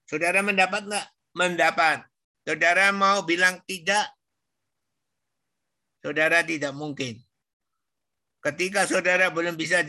[0.04, 1.08] saudara mendapat nggak?
[1.40, 2.13] Mendapat.
[2.44, 4.12] Saudara mau bilang tidak?
[6.04, 7.24] Saudara tidak mungkin.
[8.44, 9.88] Ketika saudara belum bisa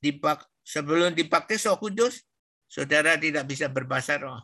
[0.00, 2.24] dipak sebelum dipakai roh kudus,
[2.64, 4.40] saudara tidak bisa berbahasa roh.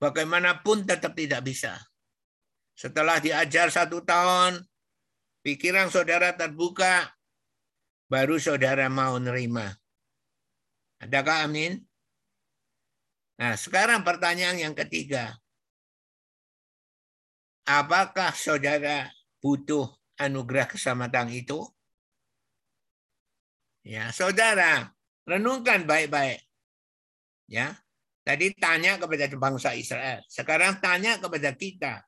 [0.00, 1.76] Bagaimanapun tetap tidak bisa.
[2.72, 4.64] Setelah diajar satu tahun,
[5.44, 7.12] pikiran saudara terbuka,
[8.08, 9.68] baru saudara mau nerima.
[11.04, 11.76] Adakah amin?
[13.36, 15.36] Nah, sekarang pertanyaan yang ketiga.
[17.66, 19.10] Apakah saudara
[19.42, 21.66] butuh anugerah keselamatan itu?
[23.82, 24.90] Ya, saudara,
[25.26, 26.42] renungkan baik-baik.
[27.46, 27.78] Ya,
[28.26, 30.18] Tadi tanya kepada bangsa Israel.
[30.26, 32.02] Sekarang tanya kepada kita.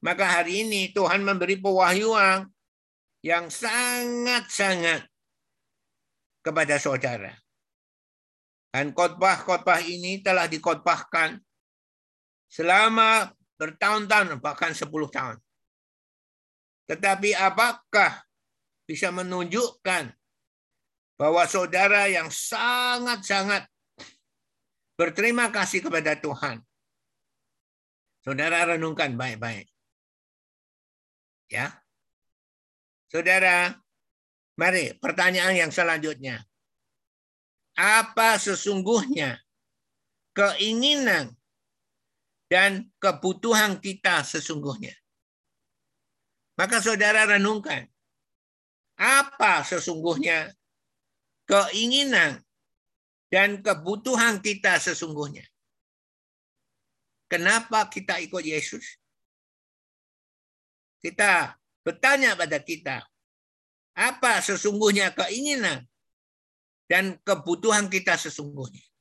[0.00, 2.48] Maka hari ini Tuhan memberi pewahyuan
[3.20, 5.04] yang sangat-sangat
[6.40, 7.36] kepada saudara.
[8.72, 11.36] Dan khotbah-khotbah ini telah dikhotbahkan
[12.48, 13.28] selama
[13.62, 15.38] bertahun-tahun, bahkan 10 tahun.
[16.90, 18.26] Tetapi apakah
[18.90, 20.10] bisa menunjukkan
[21.14, 23.70] bahwa saudara yang sangat-sangat
[25.02, 26.60] Berterima kasih kepada Tuhan.
[28.22, 29.66] Saudara renungkan baik-baik.
[31.50, 31.74] Ya.
[33.10, 33.74] Saudara,
[34.54, 36.44] mari pertanyaan yang selanjutnya.
[37.74, 39.40] Apa sesungguhnya
[40.36, 41.34] keinginan
[42.52, 44.92] dan kebutuhan kita sesungguhnya?
[46.60, 47.88] Maka saudara renungkan.
[49.00, 50.52] Apa sesungguhnya
[51.48, 52.44] keinginan
[53.32, 55.48] dan kebutuhan kita sesungguhnya.
[57.32, 59.00] Kenapa kita ikut Yesus?
[61.00, 63.00] Kita bertanya pada kita,
[63.96, 65.88] apa sesungguhnya keinginan
[66.84, 68.91] dan kebutuhan kita sesungguhnya?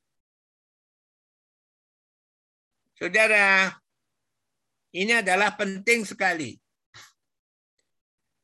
[3.02, 3.74] Saudara,
[4.94, 6.54] ini adalah penting sekali.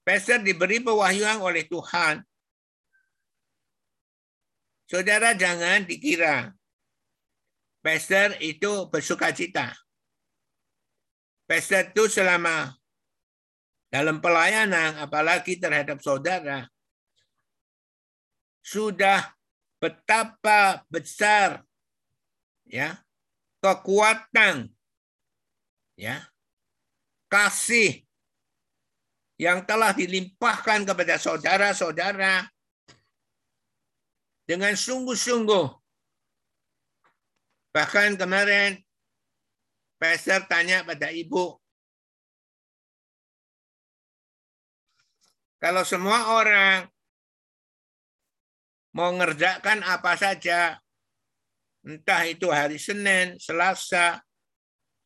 [0.02, 2.26] Pastor diberi pewahyuan oleh Tuhan
[4.88, 6.48] Saudara jangan dikira
[7.84, 9.76] pastor itu bersuka cita.
[11.44, 12.72] Pastor itu selama
[13.92, 16.68] dalam pelayanan, apalagi terhadap saudara,
[18.64, 19.32] sudah
[19.80, 21.64] betapa besar
[22.68, 23.00] ya
[23.68, 24.72] kekuatan
[26.00, 26.24] ya
[27.28, 28.08] kasih
[29.36, 32.48] yang telah dilimpahkan kepada saudara-saudara
[34.48, 35.68] dengan sungguh-sungguh.
[37.76, 38.80] Bahkan kemarin
[39.98, 41.58] Pastor tanya pada ibu,
[45.58, 46.86] kalau semua orang
[48.94, 50.78] mau ngerjakan apa saja,
[51.88, 54.20] entah itu hari Senin, Selasa,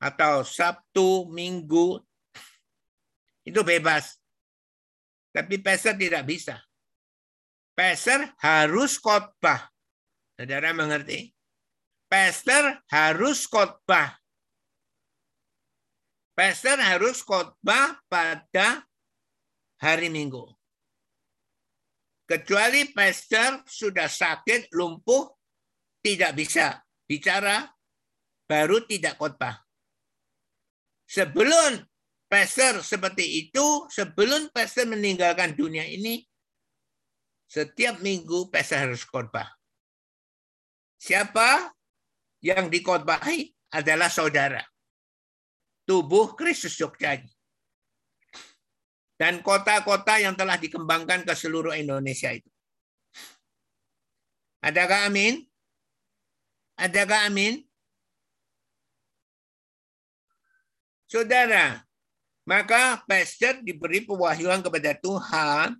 [0.01, 2.01] atau Sabtu, Minggu,
[3.45, 4.17] itu bebas.
[5.29, 6.57] Tapi pastor tidak bisa.
[7.77, 9.69] Pastor harus khotbah.
[10.35, 11.29] Saudara mengerti?
[12.09, 14.17] Pastor harus khotbah.
[16.35, 18.83] Pastor harus khotbah pada
[19.79, 20.49] hari Minggu.
[22.25, 25.27] Kecuali pastor sudah sakit, lumpuh,
[26.01, 27.69] tidak bisa bicara,
[28.49, 29.61] baru tidak khotbah.
[31.05, 31.81] Sebelum
[32.25, 36.25] pastor seperti itu, sebelum pastor meninggalkan dunia ini,
[37.45, 39.47] setiap minggu pastor harus khotbah.
[41.01, 41.73] Siapa
[42.45, 44.61] yang dikhotbahi adalah saudara.
[45.83, 47.19] Tubuh Kristus Jogja.
[49.17, 52.49] Dan kota-kota yang telah dikembangkan ke seluruh Indonesia itu.
[54.61, 55.50] Adakah amin?
[56.81, 57.61] Adakah amin?
[61.05, 61.85] Saudara,
[62.41, 65.77] maka pastor diberi pewahyuan kepada Tuhan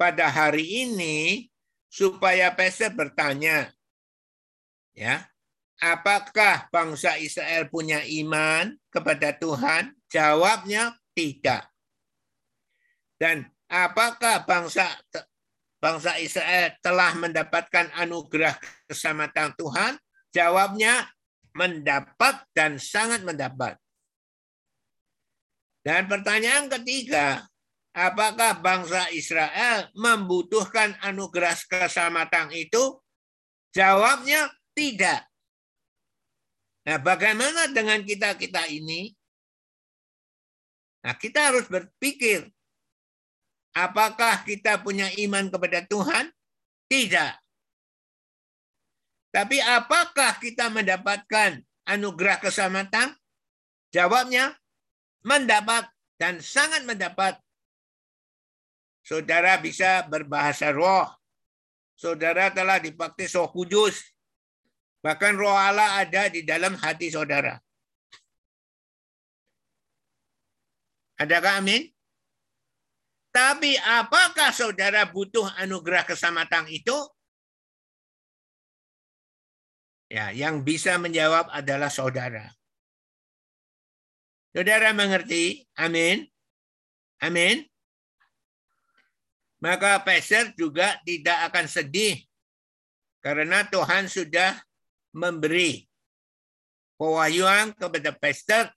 [0.00, 1.52] pada hari ini
[1.92, 3.68] supaya pastor bertanya,
[4.96, 5.28] ya,
[5.84, 9.92] apakah bangsa Israel punya iman kepada Tuhan?
[10.08, 11.68] Jawabnya tidak.
[13.20, 14.88] Dan apakah bangsa
[15.76, 18.56] bangsa Israel telah mendapatkan anugerah
[18.88, 20.00] keselamatan Tuhan?
[20.34, 21.08] Jawabnya
[21.56, 23.80] mendapat dan sangat mendapat.
[25.82, 27.48] Dan pertanyaan ketiga,
[27.96, 33.00] apakah bangsa Israel membutuhkan anugerah keselamatan itu?
[33.72, 35.24] Jawabnya tidak.
[36.84, 39.12] Nah, bagaimana dengan kita-kita ini?
[41.04, 42.48] Nah, kita harus berpikir,
[43.76, 46.32] apakah kita punya iman kepada Tuhan?
[46.88, 47.47] Tidak.
[49.38, 53.14] Tapi apakah kita mendapatkan anugerah keselamatan?
[53.94, 54.58] Jawabnya
[55.22, 55.86] mendapat
[56.18, 57.38] dan sangat mendapat.
[59.06, 61.06] Saudara bisa berbahasa roh.
[61.94, 64.10] Saudara telah dibaptis roh kudus.
[65.06, 67.62] Bahkan roh Allah ada di dalam hati saudara.
[71.14, 71.86] Adakah amin?
[73.30, 76.98] Tapi apakah saudara butuh anugerah keselamatan itu?
[80.08, 82.48] Ya, yang bisa menjawab adalah saudara.
[84.56, 85.68] Saudara mengerti?
[85.76, 86.24] Amin.
[87.20, 87.68] Amin.
[89.60, 92.16] Maka pastor juga tidak akan sedih
[93.20, 94.56] karena Tuhan sudah
[95.12, 95.84] memberi
[96.96, 98.72] pewahyuan kepada pastor.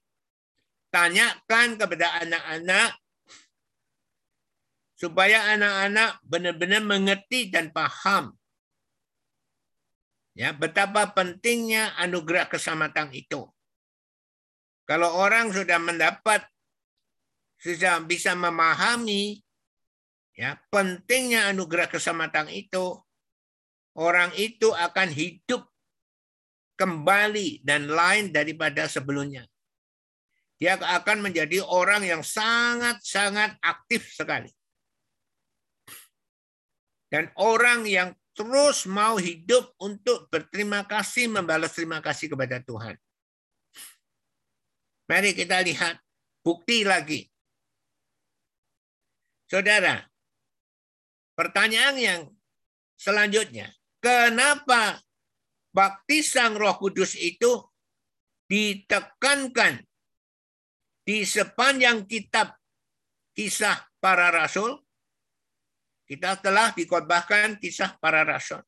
[0.91, 2.99] Tanyakan kepada anak-anak
[4.99, 8.35] supaya anak-anak benar-benar mengerti dan paham
[10.35, 13.47] ya betapa pentingnya anugerah keselamatan itu.
[14.87, 16.43] Kalau orang sudah mendapat,
[17.61, 19.39] sudah bisa memahami
[20.35, 22.99] ya pentingnya anugerah keselamatan itu,
[23.95, 25.63] orang itu akan hidup
[26.75, 29.45] kembali dan lain daripada sebelumnya.
[30.61, 34.49] Dia akan menjadi orang yang sangat-sangat aktif sekali.
[37.09, 42.95] Dan orang yang terus mau hidup untuk berterima kasih, membalas terima kasih kepada Tuhan.
[45.11, 45.99] Mari kita lihat
[46.39, 47.27] bukti lagi.
[49.51, 49.99] Saudara,
[51.35, 52.21] pertanyaan yang
[52.95, 53.67] selanjutnya,
[53.99, 55.03] kenapa
[55.75, 57.59] baptisan Roh Kudus itu
[58.47, 59.83] ditekankan
[61.03, 62.55] di sepanjang kitab
[63.35, 64.79] kisah para rasul?
[66.11, 68.59] Kita telah dikotbahkan kisah para rasul.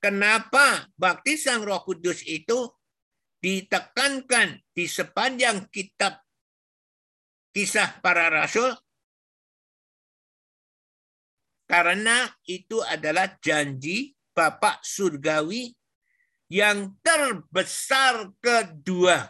[0.00, 2.72] Kenapa baptisan Roh Kudus itu
[3.36, 6.24] ditekankan di sepanjang kitab
[7.52, 8.72] kisah para rasul
[11.68, 15.68] karena itu adalah janji Bapak surgawi
[16.48, 19.28] yang terbesar kedua.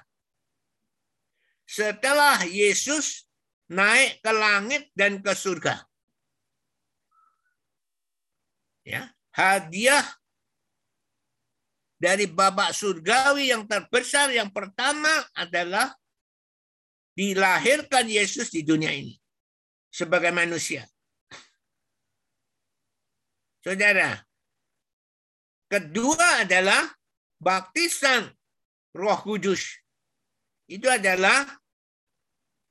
[1.66, 3.27] Setelah Yesus
[3.66, 5.83] naik ke langit dan ke surga.
[8.83, 10.03] Ya, hadiah
[12.03, 15.95] dari babak surgawi yang terbesar yang pertama adalah
[17.14, 19.14] dilahirkan Yesus di dunia ini
[19.87, 20.83] sebagai manusia.
[23.62, 24.18] Saudara,
[25.70, 26.83] kedua adalah
[27.39, 28.26] baptisan
[28.91, 29.78] Roh Kudus.
[30.66, 31.47] Itu adalah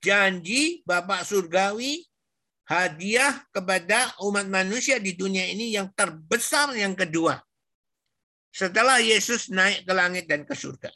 [0.04, 2.04] janji Bapak Surgawi
[2.72, 7.36] hadiah kepada umat manusia di dunia ini yang terbesar yang kedua
[8.48, 10.88] setelah Yesus naik ke langit dan ke surga.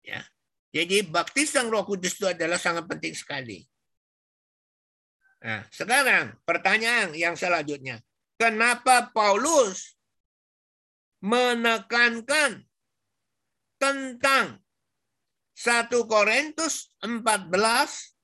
[0.00, 0.24] Ya.
[0.72, 3.64] Jadi baptisan Roh Kudus itu adalah sangat penting sekali.
[5.44, 8.00] Nah, sekarang pertanyaan yang selanjutnya.
[8.36, 9.96] Kenapa Paulus
[11.24, 12.64] menekankan
[13.76, 14.60] tentang
[15.56, 18.15] 1 Korintus 14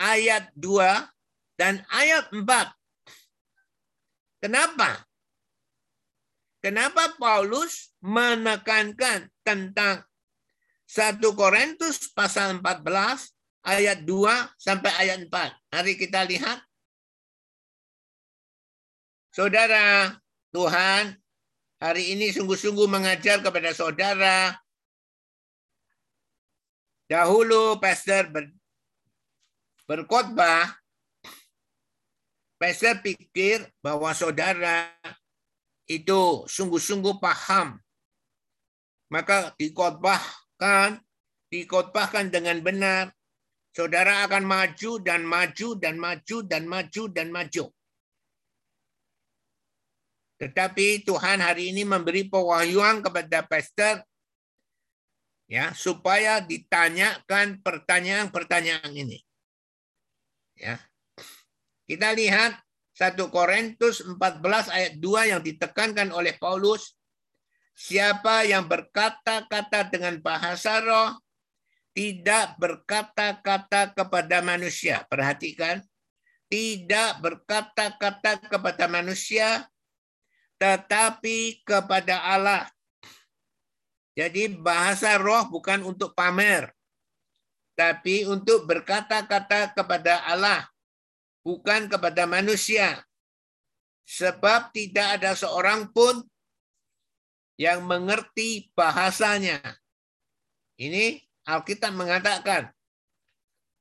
[0.00, 2.42] ayat 2 dan ayat 4.
[4.40, 5.04] Kenapa?
[6.60, 10.04] Kenapa Paulus menekankan tentang
[10.86, 13.32] 1 Korintus pasal 14
[13.66, 15.74] ayat 2 sampai ayat 4.
[15.74, 16.62] Mari kita lihat.
[19.34, 20.16] Saudara,
[20.54, 21.12] Tuhan
[21.76, 24.56] hari ini sungguh-sungguh mengajar kepada saudara.
[27.06, 28.32] Dahulu pastor
[29.86, 30.74] berkhotbah,
[32.58, 34.90] pastor pikir bahwa saudara
[35.86, 37.78] itu sungguh-sungguh paham.
[39.06, 40.98] Maka dikotbahkan,
[41.50, 43.14] dikotbahkan dengan benar.
[43.70, 47.64] Saudara akan maju dan maju dan maju dan maju dan maju.
[50.36, 54.04] Tetapi Tuhan hari ini memberi pewahyuan kepada pastor
[55.48, 59.25] ya supaya ditanyakan pertanyaan-pertanyaan ini.
[60.56, 60.80] Ya.
[61.86, 62.58] Kita lihat
[62.96, 66.96] 1 Korintus 14 ayat 2 yang ditekankan oleh Paulus.
[67.76, 71.12] Siapa yang berkata-kata dengan bahasa roh,
[71.92, 75.04] tidak berkata-kata kepada manusia.
[75.08, 75.84] Perhatikan.
[76.46, 79.66] Tidak berkata-kata kepada manusia,
[80.62, 82.70] tetapi kepada Allah.
[84.14, 86.75] Jadi bahasa roh bukan untuk pamer,
[87.76, 90.64] tapi untuk berkata-kata kepada Allah
[91.46, 93.04] bukan kepada manusia.
[94.08, 96.24] Sebab tidak ada seorang pun
[97.60, 99.62] yang mengerti bahasanya.
[100.78, 102.70] Ini Alkitab mengatakan,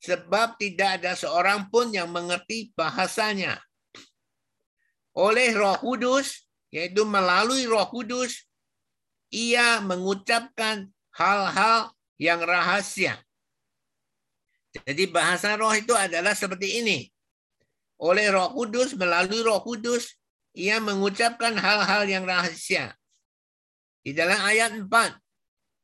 [0.02, 3.58] sebab tidak ada seorang pun yang mengerti bahasanya.
[5.18, 8.46] Oleh roh kudus, yaitu melalui roh kudus,
[9.34, 13.25] ia mengucapkan hal-hal yang rahasia.
[14.84, 17.08] Jadi bahasa roh itu adalah seperti ini
[18.02, 20.20] oleh Roh Kudus melalui Roh Kudus
[20.56, 22.96] ia mengucapkan hal-hal yang rahasia.
[24.04, 24.88] Di dalam ayat 4,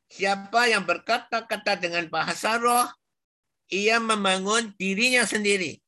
[0.07, 2.87] siapa yang berkata-kata dengan bahasa roh,
[3.67, 5.79] ia membangun dirinya sendiri.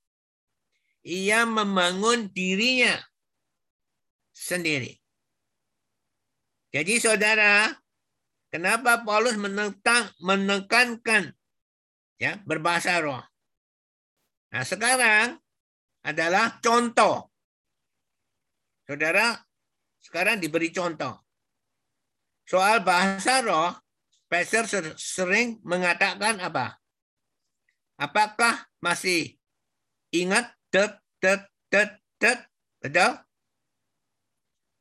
[1.03, 2.99] Ia membangun dirinya
[4.35, 4.99] sendiri.
[6.73, 7.69] Jadi saudara,
[8.51, 9.37] kenapa Paulus
[10.19, 11.35] menekankan
[12.23, 13.19] ya berbahasa roh?
[14.55, 15.35] Nah sekarang
[16.07, 17.27] adalah contoh.
[18.87, 19.35] Saudara,
[19.99, 21.19] sekarang diberi contoh.
[22.47, 23.71] Soal bahasa roh,
[24.31, 26.79] Pastor sering mengatakan apa?
[27.99, 29.35] Apakah masih
[30.11, 32.39] ingat tet tet tet tet
[32.83, 33.11] betul?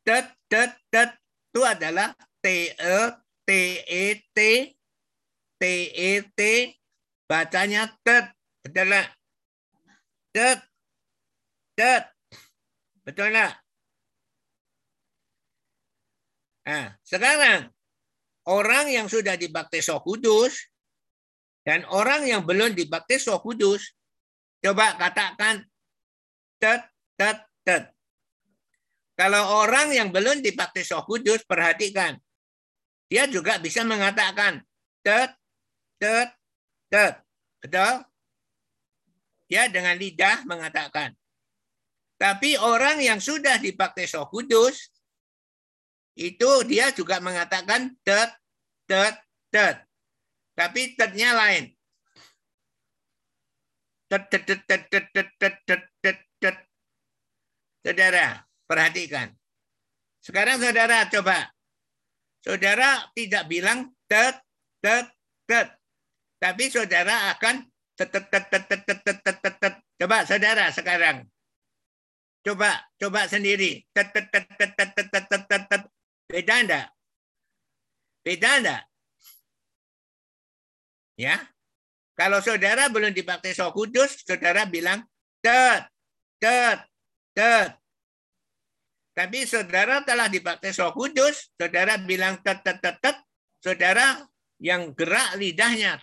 [0.03, 1.11] Tet tet tet
[1.53, 2.99] itu adalah T E
[3.45, 3.51] T
[3.87, 4.39] E T
[5.61, 5.63] T
[5.93, 6.41] E T
[7.27, 8.33] bacanya tet
[8.67, 9.07] adalah
[10.33, 10.73] tet
[11.73, 12.05] Tet.
[13.03, 13.53] Betul tak?
[16.63, 17.73] Nah, sekarang
[18.47, 20.71] orang yang sudah dibaptis Roh Kudus
[21.67, 23.97] dan orang yang belum dibaptis Roh Kudus,
[24.63, 25.67] coba katakan
[26.63, 26.87] tet
[27.19, 27.91] tet tet.
[29.19, 32.15] Kalau orang yang belum dibaptis Roh Kudus, perhatikan.
[33.11, 34.63] Dia juga bisa mengatakan
[35.03, 35.35] tet
[35.99, 36.31] tet
[36.93, 37.25] tet.
[37.65, 38.05] Betul?
[39.49, 41.17] Dia dengan lidah mengatakan.
[42.21, 44.93] Tapi orang yang sudah dipakai Roh Kudus
[46.13, 48.31] itu dia juga mengatakan tet
[48.85, 49.17] tet
[49.49, 49.83] tet.
[50.53, 51.73] Tapi tetnya lain.
[54.07, 56.57] Tet tet tet tet tet tet tet tet tet tet.
[57.83, 59.35] Saudara, perhatikan.
[60.23, 61.51] Sekarang saudara coba.
[62.45, 64.39] Saudara tidak bilang tet
[64.79, 65.11] tet
[65.51, 65.82] tet.
[66.43, 67.63] Tapi saudara akan
[69.95, 71.23] coba saudara sekarang.
[72.43, 73.87] Coba, coba sendiri.
[76.27, 76.91] Beda enggak?
[78.27, 78.83] Beda enggak?
[81.15, 81.39] Ya.
[82.19, 85.07] Kalau saudara belum dibaptis Roh Kudus, saudara bilang
[85.39, 85.87] tet
[86.43, 86.83] tet
[87.31, 87.79] tet.
[89.15, 93.17] Tapi saudara telah dibaptis Roh Kudus, saudara bilang tet tet tet, tet.
[93.63, 94.27] saudara
[94.63, 95.99] yang gerak lidahnya.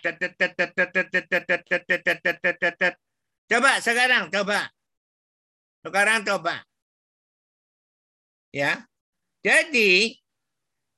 [3.47, 4.68] Coba sekarang, coba.
[5.80, 6.55] Sekarang coba.
[8.51, 8.84] Ya.
[9.39, 10.20] Jadi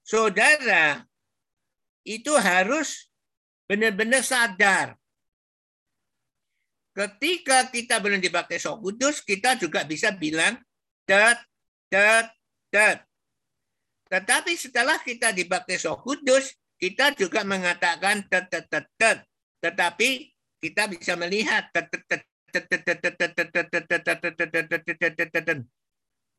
[0.01, 1.05] saudara
[2.01, 3.05] itu harus
[3.70, 4.97] benar-benar sadar.
[6.97, 10.57] Ketika kita belum dipakai sok Kudus, kita juga bisa bilang
[11.05, 11.38] tet
[11.88, 12.28] tet
[12.74, 13.05] tet.
[14.12, 16.51] Tetapi setelah kita dipakai sok Kudus,
[16.82, 19.21] kita juga mengatakan tet, tet, tet, tet.
[19.61, 21.69] Tetapi kita bisa melihat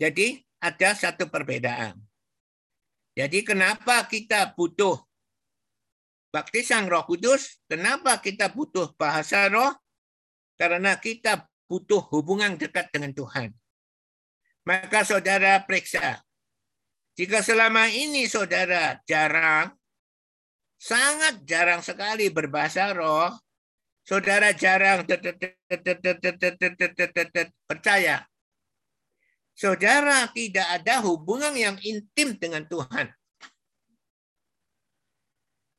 [0.02, 0.26] jadi
[0.58, 1.94] ada satu perbedaan.
[3.14, 4.98] Jadi kenapa kita butuh
[6.34, 7.62] baptisan Roh Kudus?
[7.70, 9.70] Kenapa kita butuh bahasa roh?
[10.58, 13.52] Karena kita butuh hubungan dekat dengan Tuhan.
[14.64, 16.24] Maka saudara periksa.
[17.12, 19.76] Jika selama ini saudara jarang,
[20.82, 23.30] sangat jarang sekali berbahasa roh,
[24.02, 25.06] saudara jarang
[27.70, 28.26] percaya
[29.54, 33.14] saudara tidak ada hubungan yang intim dengan Tuhan.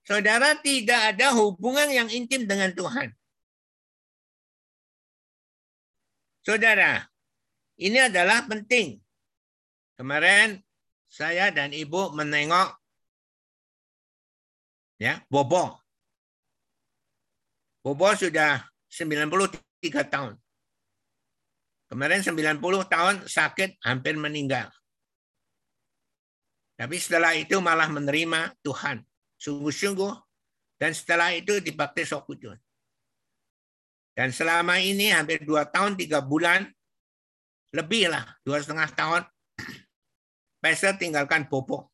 [0.04, 3.12] Saudara tidak ada hubungan yang intim dengan Tuhan.
[6.44, 7.08] Saudara,
[7.80, 9.00] ini adalah penting.
[9.96, 10.60] Kemarin
[11.08, 12.83] saya dan Ibu menengok
[14.98, 15.78] ya, Bobo.
[17.84, 19.60] Bobo sudah 93
[20.10, 20.36] tahun.
[21.94, 22.58] Kemarin 90
[22.90, 24.74] tahun sakit hampir meninggal.
[26.74, 29.06] Tapi setelah itu malah menerima Tuhan.
[29.38, 30.14] Sungguh-sungguh.
[30.82, 32.58] Dan setelah itu dibaptis Roh Kudus.
[34.18, 36.66] Dan selama ini hampir dua tahun, tiga bulan,
[37.74, 39.22] lebih lah, dua setengah tahun,
[40.62, 41.93] Pastor tinggalkan Bobo.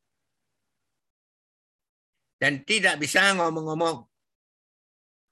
[2.40, 4.08] Dan tidak bisa ngomong-ngomong.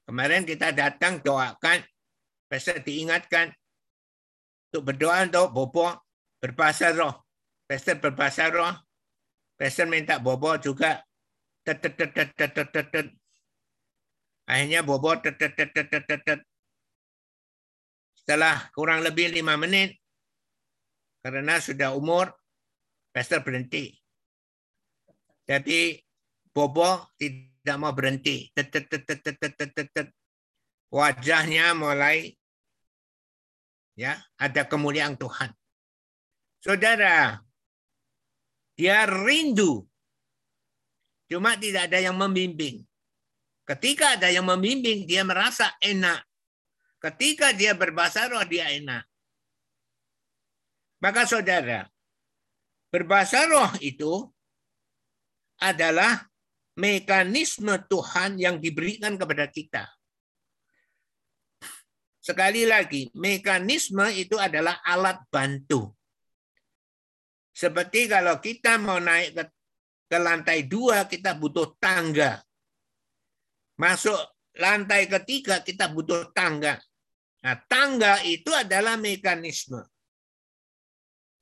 [0.05, 1.81] Kemarin kita datang doakan,
[2.49, 3.53] Pastor diingatkan,
[4.69, 5.89] untuk berdoa untuk Bobo
[6.41, 7.25] berbahasa roh.
[7.65, 8.77] Pastor berbahasa roh.
[9.57, 11.01] Pastor minta Bobo juga
[14.49, 15.13] Akhirnya Bobo
[18.17, 19.97] Setelah kurang lebih lima menit,
[21.21, 22.33] karena sudah umur,
[23.13, 23.93] Pastor berhenti.
[25.45, 26.08] Jadi
[26.59, 28.51] Bobo tidak mau berhenti.
[30.91, 32.35] Wajahnya mulai
[33.95, 35.55] ya ada kemuliaan Tuhan.
[36.59, 37.39] Saudara,
[38.75, 39.87] dia rindu,
[41.31, 42.83] cuma tidak ada yang membimbing.
[43.63, 46.27] Ketika ada yang membimbing, dia merasa enak.
[46.99, 49.07] Ketika dia berbahasa roh, dia enak.
[50.99, 51.87] Maka saudara,
[52.91, 54.27] berbahasa roh itu
[55.63, 56.28] adalah
[56.79, 59.85] mekanisme Tuhan yang diberikan kepada kita.
[62.23, 65.91] Sekali lagi, mekanisme itu adalah alat bantu.
[67.51, 69.45] Seperti kalau kita mau naik ke,
[70.07, 72.39] ke lantai dua, kita butuh tangga.
[73.75, 74.15] Masuk
[74.55, 76.79] lantai ketiga, kita butuh tangga.
[77.43, 79.83] Nah, tangga itu adalah mekanisme.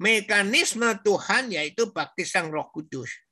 [0.00, 3.25] Mekanisme Tuhan yaitu baptisan roh kudus.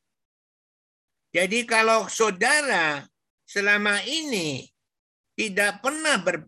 [1.35, 3.03] Jadi kalau saudara
[3.43, 4.71] selama ini
[5.35, 6.47] tidak pernah ber,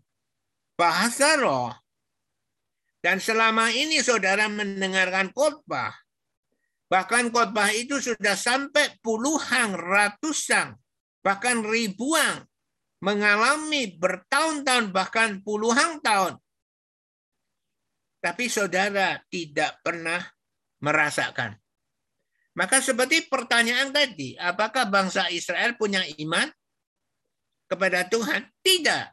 [0.79, 1.75] bahasa roh.
[3.03, 5.91] Dan selama ini saudara mendengarkan khotbah,
[6.87, 10.79] bahkan khotbah itu sudah sampai puluhan, ratusan,
[11.19, 12.47] bahkan ribuan
[13.03, 16.39] mengalami bertahun-tahun bahkan puluhan tahun.
[18.23, 20.19] Tapi saudara tidak pernah
[20.83, 21.55] merasakan.
[22.57, 26.49] Maka seperti pertanyaan tadi, apakah bangsa Israel punya iman
[27.69, 28.49] kepada Tuhan?
[28.65, 29.05] Tidak.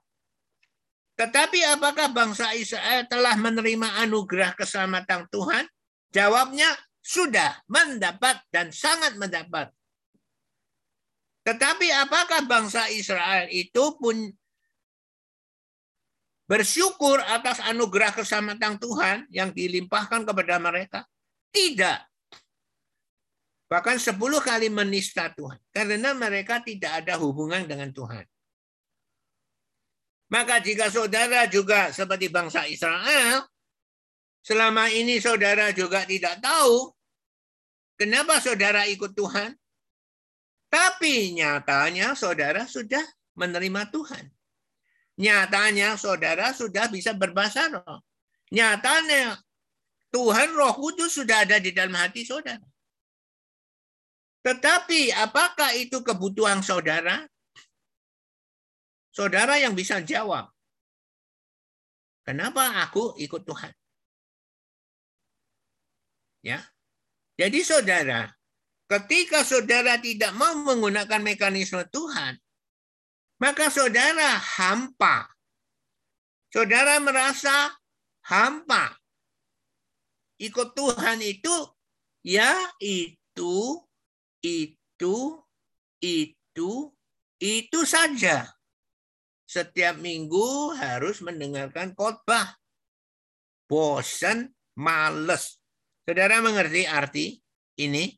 [1.20, 5.68] Tetapi apakah bangsa Israel telah menerima anugerah keselamatan Tuhan?
[6.16, 6.72] Jawabnya
[7.04, 9.70] sudah mendapat dan sangat mendapat.
[11.44, 14.32] Tetapi apakah bangsa Israel itu pun
[16.48, 21.04] bersyukur atas anugerah keselamatan Tuhan yang dilimpahkan kepada mereka?
[21.52, 22.13] Tidak.
[23.74, 25.58] Bahkan sepuluh kali menista Tuhan.
[25.74, 28.22] Karena mereka tidak ada hubungan dengan Tuhan.
[30.30, 33.50] Maka jika saudara juga seperti bangsa Israel,
[34.46, 36.94] selama ini saudara juga tidak tahu
[37.98, 39.58] kenapa saudara ikut Tuhan,
[40.70, 43.02] tapi nyatanya saudara sudah
[43.34, 44.26] menerima Tuhan.
[45.18, 48.02] Nyatanya saudara sudah bisa berbahasa roh.
[48.54, 49.38] Nyatanya
[50.14, 52.73] Tuhan roh kudus sudah ada di dalam hati saudara.
[54.44, 57.24] Tetapi apakah itu kebutuhan saudara?
[59.16, 60.52] Saudara yang bisa jawab.
[62.28, 63.72] Kenapa aku ikut Tuhan?
[66.44, 66.60] Ya.
[67.40, 68.30] Jadi saudara,
[68.92, 72.36] ketika saudara tidak mau menggunakan mekanisme Tuhan,
[73.40, 75.32] maka saudara hampa.
[76.52, 77.74] Saudara merasa
[78.28, 78.92] hampa.
[80.38, 81.56] Ikut Tuhan itu
[82.28, 82.52] ya
[84.44, 85.40] itu,
[86.04, 86.72] itu,
[87.40, 88.52] itu, saja.
[89.48, 92.60] Setiap minggu harus mendengarkan khotbah.
[93.66, 95.64] Bosan, males.
[96.04, 97.26] Saudara mengerti arti
[97.80, 98.12] ini?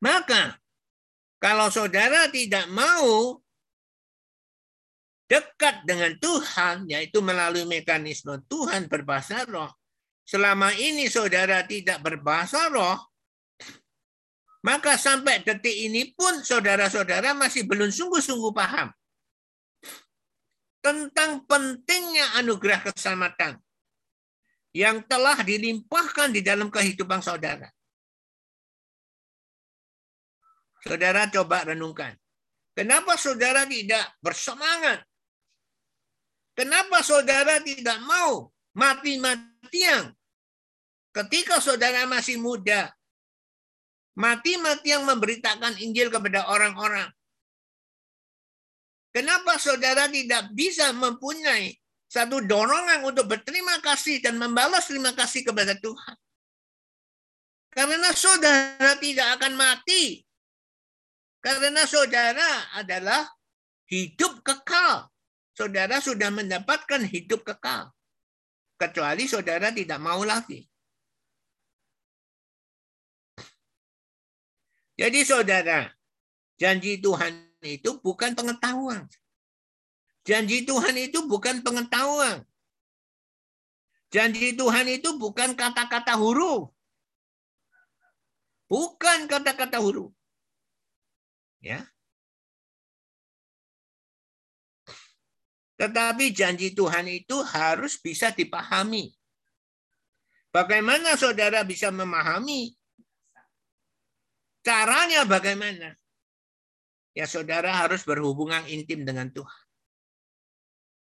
[0.00, 0.56] Maka
[1.42, 3.36] kalau saudara tidak mau
[5.30, 9.70] dekat dengan Tuhan, yaitu melalui mekanisme Tuhan berbahasa roh,
[10.24, 13.09] selama ini saudara tidak berbahasa roh,
[14.60, 18.92] maka sampai detik ini pun saudara-saudara masih belum sungguh-sungguh paham
[20.80, 23.60] tentang pentingnya anugerah keselamatan
[24.72, 27.68] yang telah dilimpahkan di dalam kehidupan saudara.
[30.80, 32.16] Saudara coba renungkan.
[32.72, 35.04] Kenapa saudara tidak bersemangat
[36.60, 40.12] Kenapa saudara tidak mau mati-matian
[41.08, 42.92] ketika saudara masih muda?
[44.18, 47.08] Mati-matian memberitakan Injil kepada orang-orang.
[49.10, 51.74] Kenapa saudara tidak bisa mempunyai
[52.10, 56.16] satu dorongan untuk berterima kasih dan membalas terima kasih kepada Tuhan?
[57.70, 60.22] Karena saudara tidak akan mati.
[61.40, 63.24] Karena saudara adalah
[63.86, 65.10] hidup kekal
[65.60, 67.92] saudara sudah mendapatkan hidup kekal.
[68.80, 70.64] Kecuali saudara tidak mau lagi.
[75.00, 75.88] Jadi saudara,
[76.60, 77.32] janji Tuhan
[77.64, 79.08] itu bukan pengetahuan.
[80.28, 82.44] Janji Tuhan itu bukan pengetahuan.
[84.12, 86.68] Janji Tuhan itu bukan kata-kata huruf.
[88.68, 90.12] Bukan kata-kata huruf.
[91.64, 91.88] Ya.
[95.80, 99.16] Tetapi janji Tuhan itu harus bisa dipahami.
[100.52, 102.76] Bagaimana saudara bisa memahami?
[104.60, 105.96] Caranya bagaimana?
[107.16, 109.62] Ya saudara harus berhubungan intim dengan Tuhan.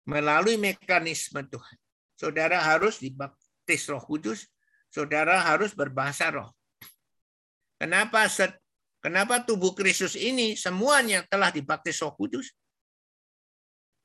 [0.07, 1.77] Melalui mekanisme Tuhan.
[2.15, 4.47] Saudara harus dibaptis roh kudus.
[4.87, 6.49] Saudara harus berbahasa roh.
[7.77, 8.25] Kenapa
[9.03, 12.55] kenapa tubuh Kristus ini semuanya telah dibaptis roh kudus?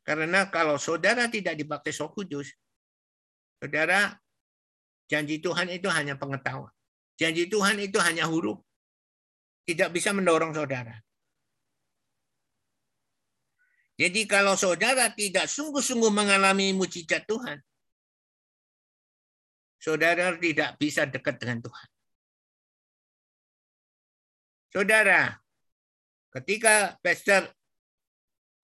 [0.02, 2.50] Karena kalau saudara tidak dibaptis Roh Kudus,
[3.62, 4.18] saudara
[5.06, 6.74] janji Tuhan itu hanya pengetahuan.
[7.14, 8.58] Janji Tuhan itu hanya huruf.
[9.62, 10.98] Tidak bisa mendorong saudara.
[13.94, 17.60] Jadi kalau saudara tidak sungguh-sungguh mengalami mujizat Tuhan,
[19.78, 21.88] saudara tidak bisa dekat dengan Tuhan.
[24.72, 25.36] Saudara,
[26.32, 27.52] ketika pastor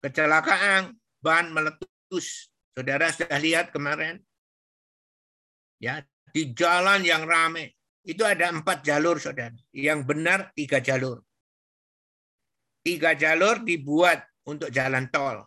[0.01, 2.49] kecelakaan, ban meletus.
[2.73, 4.17] Saudara sudah lihat kemarin?
[5.79, 7.71] Ya, di jalan yang ramai.
[8.03, 9.55] Itu ada empat jalur, saudara.
[9.75, 11.19] Yang benar tiga jalur.
[12.79, 15.43] Tiga jalur dibuat untuk jalan tol.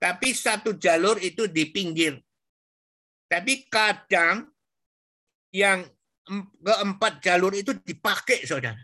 [0.00, 2.16] Tapi satu jalur itu di pinggir.
[3.28, 4.48] Tapi kadang
[5.52, 5.84] yang
[6.62, 8.80] keempat jalur itu dipakai, saudara.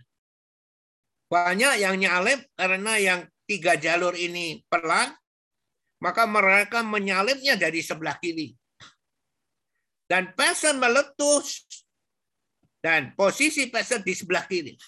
[1.27, 5.11] Banyak yang nyalip karena yang tiga jalur ini pelan,
[6.03, 8.55] maka mereka menyalipnya dari sebelah kiri.
[10.07, 11.67] Dan pesan meletus
[12.87, 14.79] dan posisi pesan di sebelah kiri.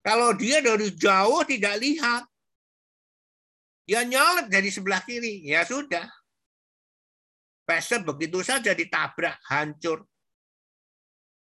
[0.00, 2.24] Kalau dia dari jauh tidak lihat,
[3.84, 6.08] dia nyalip dari sebelah kiri, ya sudah.
[7.68, 10.08] Peser begitu saja ditabrak, hancur.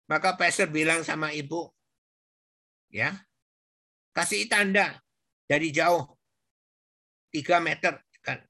[0.09, 1.69] Maka peser bilang sama ibu,
[2.89, 3.13] ya,
[4.17, 4.97] kasih tanda
[5.45, 6.09] dari jauh.
[7.29, 8.41] 3 meter kan.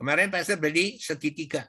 [0.00, 1.68] Kemarin pastor beli segitiga.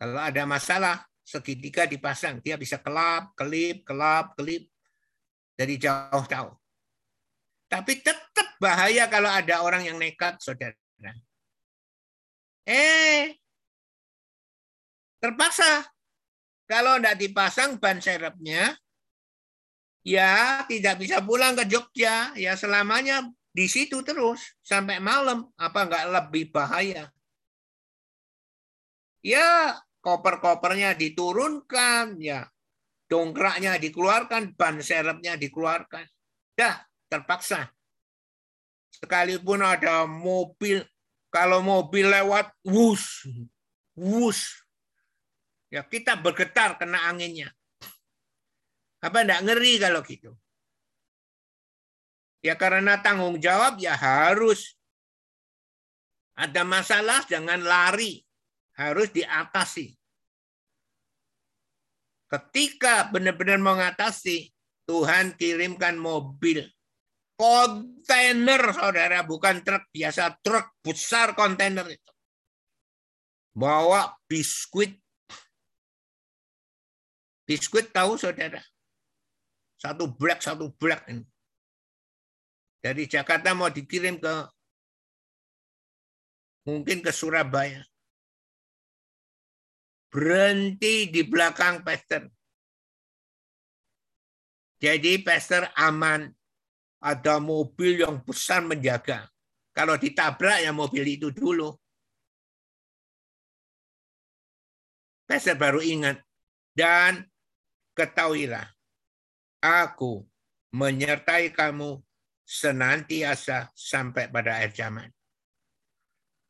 [0.00, 2.40] Kalau ada masalah, segitiga dipasang.
[2.40, 4.64] Dia bisa kelap, kelip, kelap, kelip.
[5.52, 6.54] Dari jauh-jauh.
[7.68, 10.72] Tapi tetap bahaya kalau ada orang yang nekat, saudara.
[12.64, 13.36] Eh,
[15.20, 15.84] terpaksa.
[16.64, 18.76] Kalau tidak dipasang ban serepnya,
[20.04, 22.32] ya tidak bisa pulang ke Jogja.
[22.38, 23.26] Ya selamanya
[23.58, 27.10] di situ terus sampai malam apa nggak lebih bahaya
[29.24, 29.74] ya
[30.08, 32.48] koper-kopernya diturunkan ya.
[33.08, 36.04] Dongkraknya dikeluarkan ban serepnya dikeluarkan.
[36.56, 36.80] Dah
[37.12, 37.68] terpaksa.
[38.88, 40.80] Sekalipun ada mobil
[41.28, 43.28] kalau mobil lewat wus
[43.92, 44.64] wus.
[45.68, 47.52] Ya kita bergetar kena anginnya.
[49.04, 50.32] Apa enggak ngeri kalau gitu?
[52.40, 54.72] Ya karena tanggung jawab ya harus.
[56.38, 58.22] Ada masalah jangan lari,
[58.78, 59.97] harus diatasi.
[62.28, 64.52] Ketika benar-benar mengatasi,
[64.84, 66.68] Tuhan kirimkan mobil.
[67.38, 72.12] Kontainer saudara bukan truk biasa truk besar kontainer itu.
[73.56, 75.00] Bawa biskuit.
[77.48, 78.60] Biskuit tahu saudara?
[79.80, 81.24] Satu black satu black ini.
[82.82, 84.34] Dari Jakarta mau dikirim ke
[86.68, 87.87] mungkin ke Surabaya
[90.08, 92.28] berhenti di belakang pastor
[94.78, 96.30] jadi pastor aman
[97.02, 99.26] ada mobil yang besar menjaga.
[99.74, 101.74] Kalau ditabrak ya mobil itu dulu.
[105.26, 106.22] Pastor baru ingat.
[106.78, 107.26] Dan
[107.98, 108.70] ketahuilah,
[109.58, 110.22] aku
[110.70, 111.98] menyertai kamu
[112.46, 115.10] senantiasa sampai pada akhir zaman.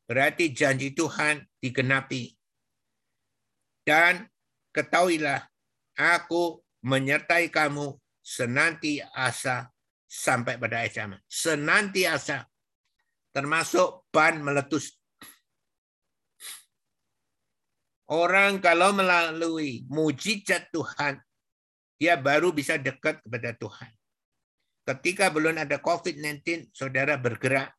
[0.04, 2.37] Berarti janji Tuhan digenapi.
[3.88, 4.28] Dan
[4.68, 5.48] ketahuilah,
[5.96, 9.72] aku menyertai kamu senantiasa
[10.04, 11.20] sampai pada akhir zaman.
[11.24, 12.44] Senantiasa
[13.32, 14.92] termasuk ban meletus.
[18.12, 21.24] Orang kalau melalui mujizat Tuhan,
[21.96, 23.92] dia baru bisa dekat kepada Tuhan.
[24.84, 27.72] Ketika belum ada COVID-19, saudara bergerak.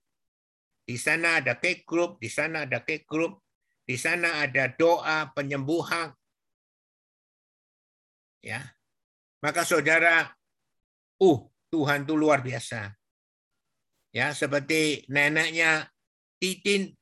[0.89, 3.45] Di sana ada cake group, di sana ada cake group,
[3.89, 6.13] di sana ada doa penyembuhan.
[8.45, 8.61] Ya.
[9.41, 10.29] Maka saudara,
[11.17, 11.39] uh,
[11.73, 12.93] Tuhan itu luar biasa.
[14.13, 15.89] Ya, seperti neneknya
[16.37, 16.93] Titin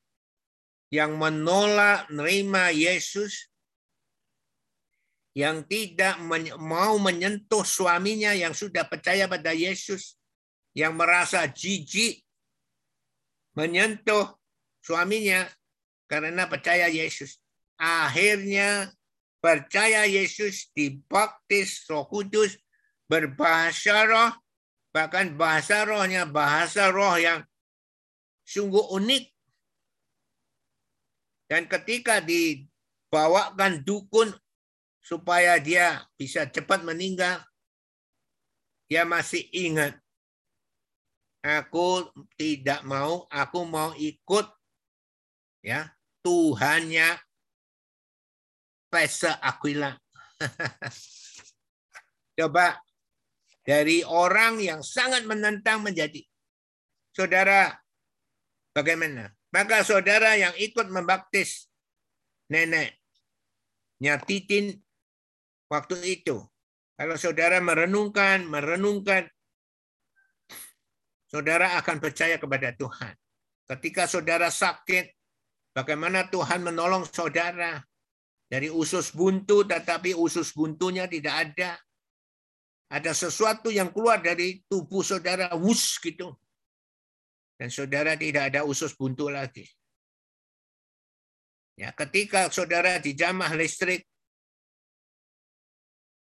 [0.87, 3.51] yang menolak menerima Yesus
[5.35, 6.15] yang tidak
[6.55, 10.15] mau menyentuh suaminya yang sudah percaya pada Yesus
[10.71, 12.23] yang merasa jijik
[13.59, 14.39] menyentuh
[14.81, 15.45] suaminya
[16.07, 17.39] karena percaya Yesus.
[17.77, 18.89] Akhirnya
[19.37, 22.57] percaya Yesus dibaptis Roh Kudus
[23.05, 24.33] berbahasa roh
[24.97, 27.45] Bahkan bahasa rohnya bahasa roh yang
[28.49, 29.29] sungguh unik.
[31.45, 34.33] Dan ketika dibawakan dukun
[35.05, 37.45] supaya dia bisa cepat meninggal,
[38.89, 40.01] dia masih ingat.
[41.45, 44.49] Aku tidak mau, aku mau ikut
[45.61, 45.93] ya
[46.27, 47.15] Tuhannya
[48.91, 49.95] Pesa Aquila.
[52.37, 52.75] Coba
[53.63, 56.19] dari orang yang sangat menentang menjadi
[57.15, 57.71] saudara
[58.75, 59.31] bagaimana?
[59.55, 61.71] Maka saudara yang ikut membaptis
[62.51, 64.75] neneknya Titin
[65.71, 66.43] waktu itu,
[66.99, 69.31] kalau saudara merenungkan, merenungkan,
[71.31, 73.15] saudara akan percaya kepada Tuhan.
[73.67, 75.16] Ketika saudara sakit,
[75.77, 77.77] bagaimana Tuhan menolong saudara
[78.49, 81.77] dari usus buntu, tetapi usus buntunya tidak ada
[82.87, 86.33] ada sesuatu yang keluar dari tubuh saudara, wus gitu.
[87.59, 89.67] Dan saudara tidak ada usus buntu lagi.
[91.75, 94.07] Ya, ketika saudara dijamah listrik,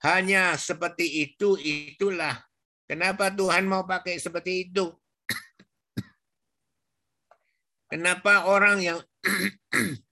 [0.03, 2.41] hanya seperti itu, itulah.
[2.89, 4.89] Kenapa Tuhan mau pakai seperti itu?
[7.95, 8.99] Kenapa orang yang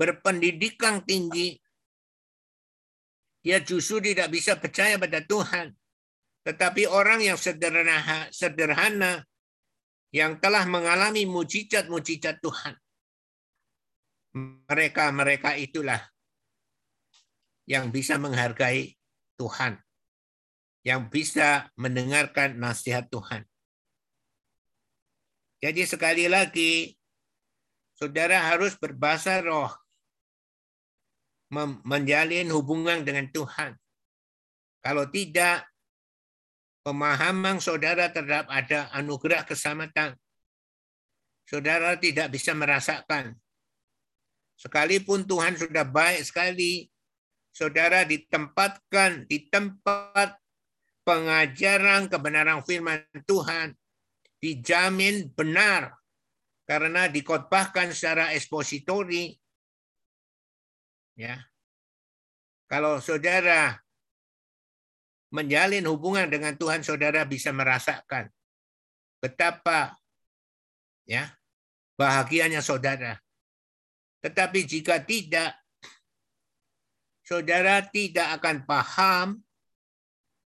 [0.00, 1.56] berpendidikan tinggi,
[3.40, 5.72] dia justru tidak bisa percaya pada Tuhan.
[6.44, 9.24] Tetapi orang yang sederhana, sederhana
[10.12, 12.76] yang telah mengalami mujizat-mujizat Tuhan.
[14.68, 16.04] Mereka-mereka itulah
[17.64, 19.00] yang bisa menghargai
[19.40, 19.80] Tuhan.
[20.84, 23.48] Yang bisa mendengarkan nasihat Tuhan.
[25.64, 26.92] Jadi sekali lagi,
[27.94, 29.70] saudara harus berbahasa roh.
[31.86, 33.78] Menjalin hubungan dengan Tuhan.
[34.82, 35.62] Kalau tidak,
[36.82, 40.18] pemahaman saudara terhadap ada anugerah keselamatan.
[41.46, 43.38] Saudara tidak bisa merasakan.
[44.58, 46.90] Sekalipun Tuhan sudah baik sekali,
[47.54, 50.34] saudara ditempatkan di tempat
[51.06, 53.78] pengajaran kebenaran firman Tuhan,
[54.42, 56.03] dijamin benar
[56.64, 59.36] karena dikotbahkan secara ekspositori.
[61.14, 61.38] Ya.
[62.66, 63.76] Kalau saudara
[65.30, 68.32] menjalin hubungan dengan Tuhan, saudara bisa merasakan
[69.20, 69.96] betapa
[71.08, 71.32] ya
[71.96, 73.16] bahagianya saudara.
[74.24, 75.52] Tetapi jika tidak,
[77.20, 79.28] saudara tidak akan paham,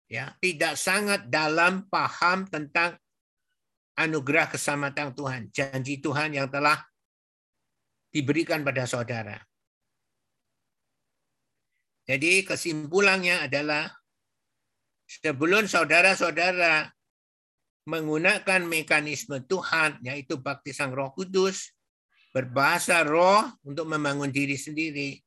[0.05, 3.01] ya tidak sangat dalam paham tentang
[3.97, 6.81] anugerah keselamatan Tuhan, janji Tuhan yang telah
[8.13, 9.37] diberikan pada saudara.
[12.03, 13.87] Jadi kesimpulannya adalah
[15.07, 16.91] sebelum saudara-saudara
[17.87, 21.71] menggunakan mekanisme Tuhan, yaitu baptisan roh kudus,
[22.35, 25.19] berbahasa roh untuk membangun diri sendiri,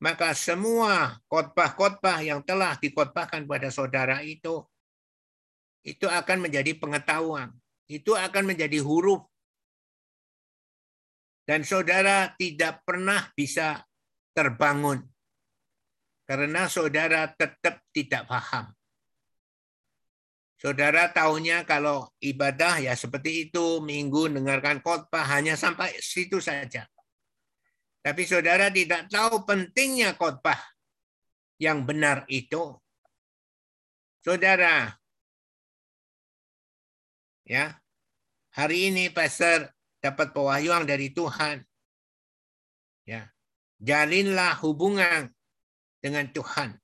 [0.00, 4.64] maka semua khotbah-khotbah yang telah dikhotbahkan pada saudara itu,
[5.84, 7.52] itu akan menjadi pengetahuan.
[7.84, 9.22] Itu akan menjadi huruf.
[11.44, 13.84] Dan saudara tidak pernah bisa
[14.32, 15.04] terbangun
[16.24, 18.72] karena saudara tetap tidak paham.
[20.56, 26.88] Saudara tahunya kalau ibadah ya seperti itu, minggu dengarkan khotbah hanya sampai situ saja.
[28.00, 30.56] Tapi saudara tidak tahu pentingnya khotbah
[31.60, 32.72] yang benar itu.
[34.24, 34.88] Saudara,
[37.44, 37.76] ya
[38.54, 39.68] hari ini pastor
[40.04, 41.64] dapat pewahyuan dari Tuhan.
[43.04, 43.28] Ya,
[43.80, 45.32] jalinlah hubungan
[46.00, 46.76] dengan Tuhan.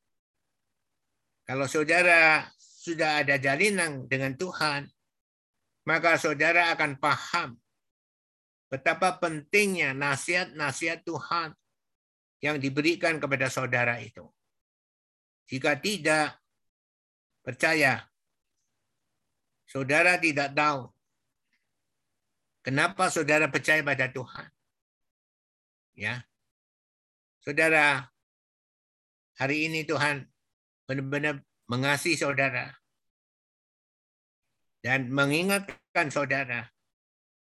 [1.45, 4.89] Kalau saudara sudah ada jalinan dengan Tuhan,
[5.85, 7.57] maka saudara akan paham
[8.71, 11.53] betapa pentingnya nasihat-nasihat Tuhan
[12.41, 14.25] yang diberikan kepada saudara itu.
[15.51, 16.39] Jika tidak
[17.43, 18.10] percaya,
[19.71, 20.91] saudara tidak tahu
[22.67, 24.51] kenapa saudara percaya pada Tuhan.
[25.95, 26.27] Ya.
[27.41, 28.11] Saudara,
[29.41, 30.21] Hari ini Tuhan
[30.85, 32.77] benar-benar mengasihi saudara
[34.85, 36.69] dan mengingatkan saudara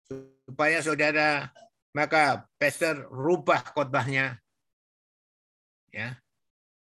[0.09, 1.53] supaya saudara
[1.93, 4.41] maka pastor rubah khotbahnya
[5.93, 6.17] ya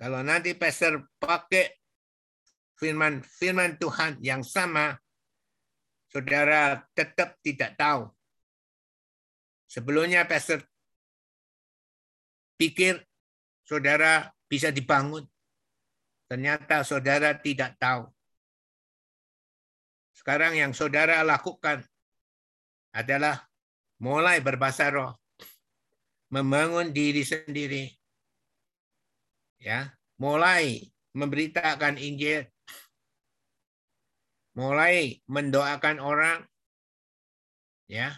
[0.01, 1.77] kalau nanti pastor pakai
[2.81, 4.97] firman firman Tuhan yang sama
[6.17, 8.09] saudara tetap tidak tahu
[9.69, 10.65] sebelumnya pastor
[12.57, 13.05] pikir
[13.67, 15.27] saudara bisa dibangun.
[16.27, 18.11] Ternyata saudara tidak tahu.
[20.17, 21.87] Sekarang yang saudara lakukan
[22.91, 23.47] adalah
[24.01, 25.13] mulai berbahasa roh.
[26.27, 27.95] Membangun diri sendiri.
[29.63, 32.51] Ya, mulai memberitakan Injil.
[34.57, 36.41] Mulai mendoakan orang.
[37.87, 38.17] Ya.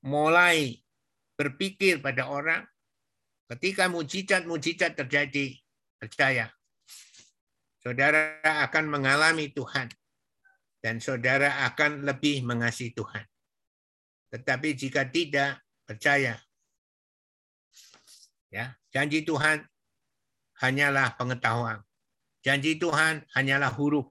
[0.00, 0.80] Mulai
[1.36, 2.64] berpikir pada orang
[3.48, 5.56] Ketika mujizat-mujizat terjadi,
[5.96, 6.52] percaya.
[7.80, 9.88] Saudara akan mengalami Tuhan.
[10.78, 13.24] Dan saudara akan lebih mengasihi Tuhan.
[14.28, 16.36] Tetapi jika tidak, percaya.
[18.52, 19.64] Ya, janji Tuhan
[20.60, 21.80] hanyalah pengetahuan.
[22.48, 24.08] Janji Tuhan hanyalah huruf.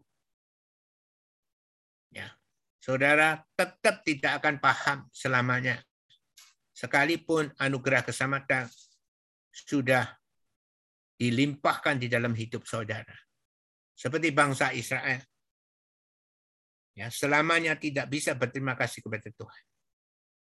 [2.13, 2.29] Ya.
[2.77, 5.81] Saudara tetap tidak akan paham selamanya.
[6.77, 8.69] Sekalipun anugerah keselamatan
[9.49, 10.05] sudah
[11.17, 13.17] dilimpahkan di dalam hidup saudara.
[13.97, 15.25] Seperti bangsa Israel.
[16.93, 19.63] Ya, selamanya tidak bisa berterima kasih kepada Tuhan.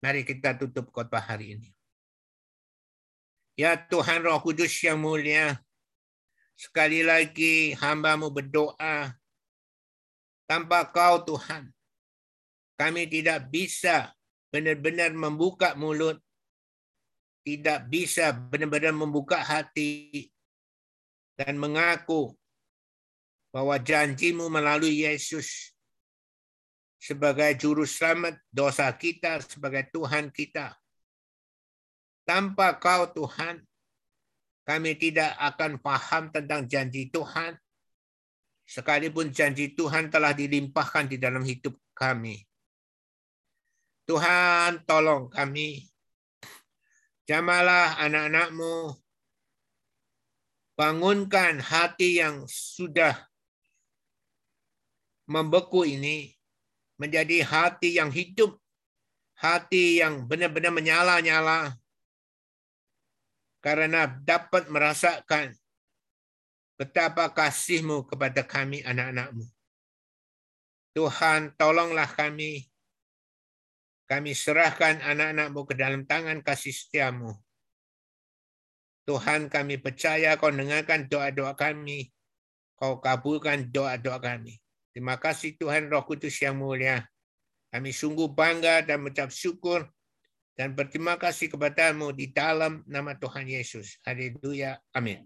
[0.04, 1.72] Mari kita tutup khotbah hari ini.
[3.56, 5.56] Ya Tuhan Roh Kudus yang mulia,
[6.60, 9.16] sekali lagi hambamu berdoa,
[10.44, 11.72] tanpa kau Tuhan,
[12.76, 14.12] kami tidak bisa
[14.52, 16.20] benar-benar membuka mulut
[17.40, 20.28] tidak bisa benar-benar membuka hati
[21.40, 22.36] dan mengaku
[23.50, 25.72] bahwa janjimu melalui Yesus
[27.00, 30.76] sebagai juru selamat dosa kita, sebagai Tuhan kita.
[32.28, 33.64] Tanpa kau Tuhan,
[34.66, 37.56] kami tidak akan paham tentang janji Tuhan,
[38.68, 42.44] sekalipun janji Tuhan telah dilimpahkan di dalam hidup kami.
[44.04, 45.90] Tuhan tolong kami
[47.30, 48.98] Jamalah anak-anakmu.
[50.74, 53.14] Bangunkan hati yang sudah
[55.30, 56.34] membeku ini
[56.98, 58.58] menjadi hati yang hidup.
[59.38, 61.78] Hati yang benar-benar menyala-nyala.
[63.60, 65.52] Karena dapat merasakan
[66.80, 69.44] betapa kasihmu kepada kami anak-anakmu.
[70.96, 72.70] Tuhan, tolonglah kami
[74.10, 77.30] kami serahkan anak-anakmu ke dalam tangan kasih setiamu.
[79.06, 82.10] Tuhan kami percaya kau dengarkan doa-doa kami.
[82.74, 84.58] Kau kabulkan doa-doa kami.
[84.90, 87.06] Terima kasih Tuhan Roh Kudus yang mulia.
[87.70, 89.86] Kami sungguh bangga dan mengucap syukur
[90.60, 93.96] dan berterima kasih kepadamu di dalam nama Tuhan Yesus.
[94.04, 94.76] Haleluya.
[94.92, 95.24] Amin.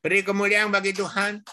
[0.00, 1.44] Beri kemuliaan bagi Tuhan.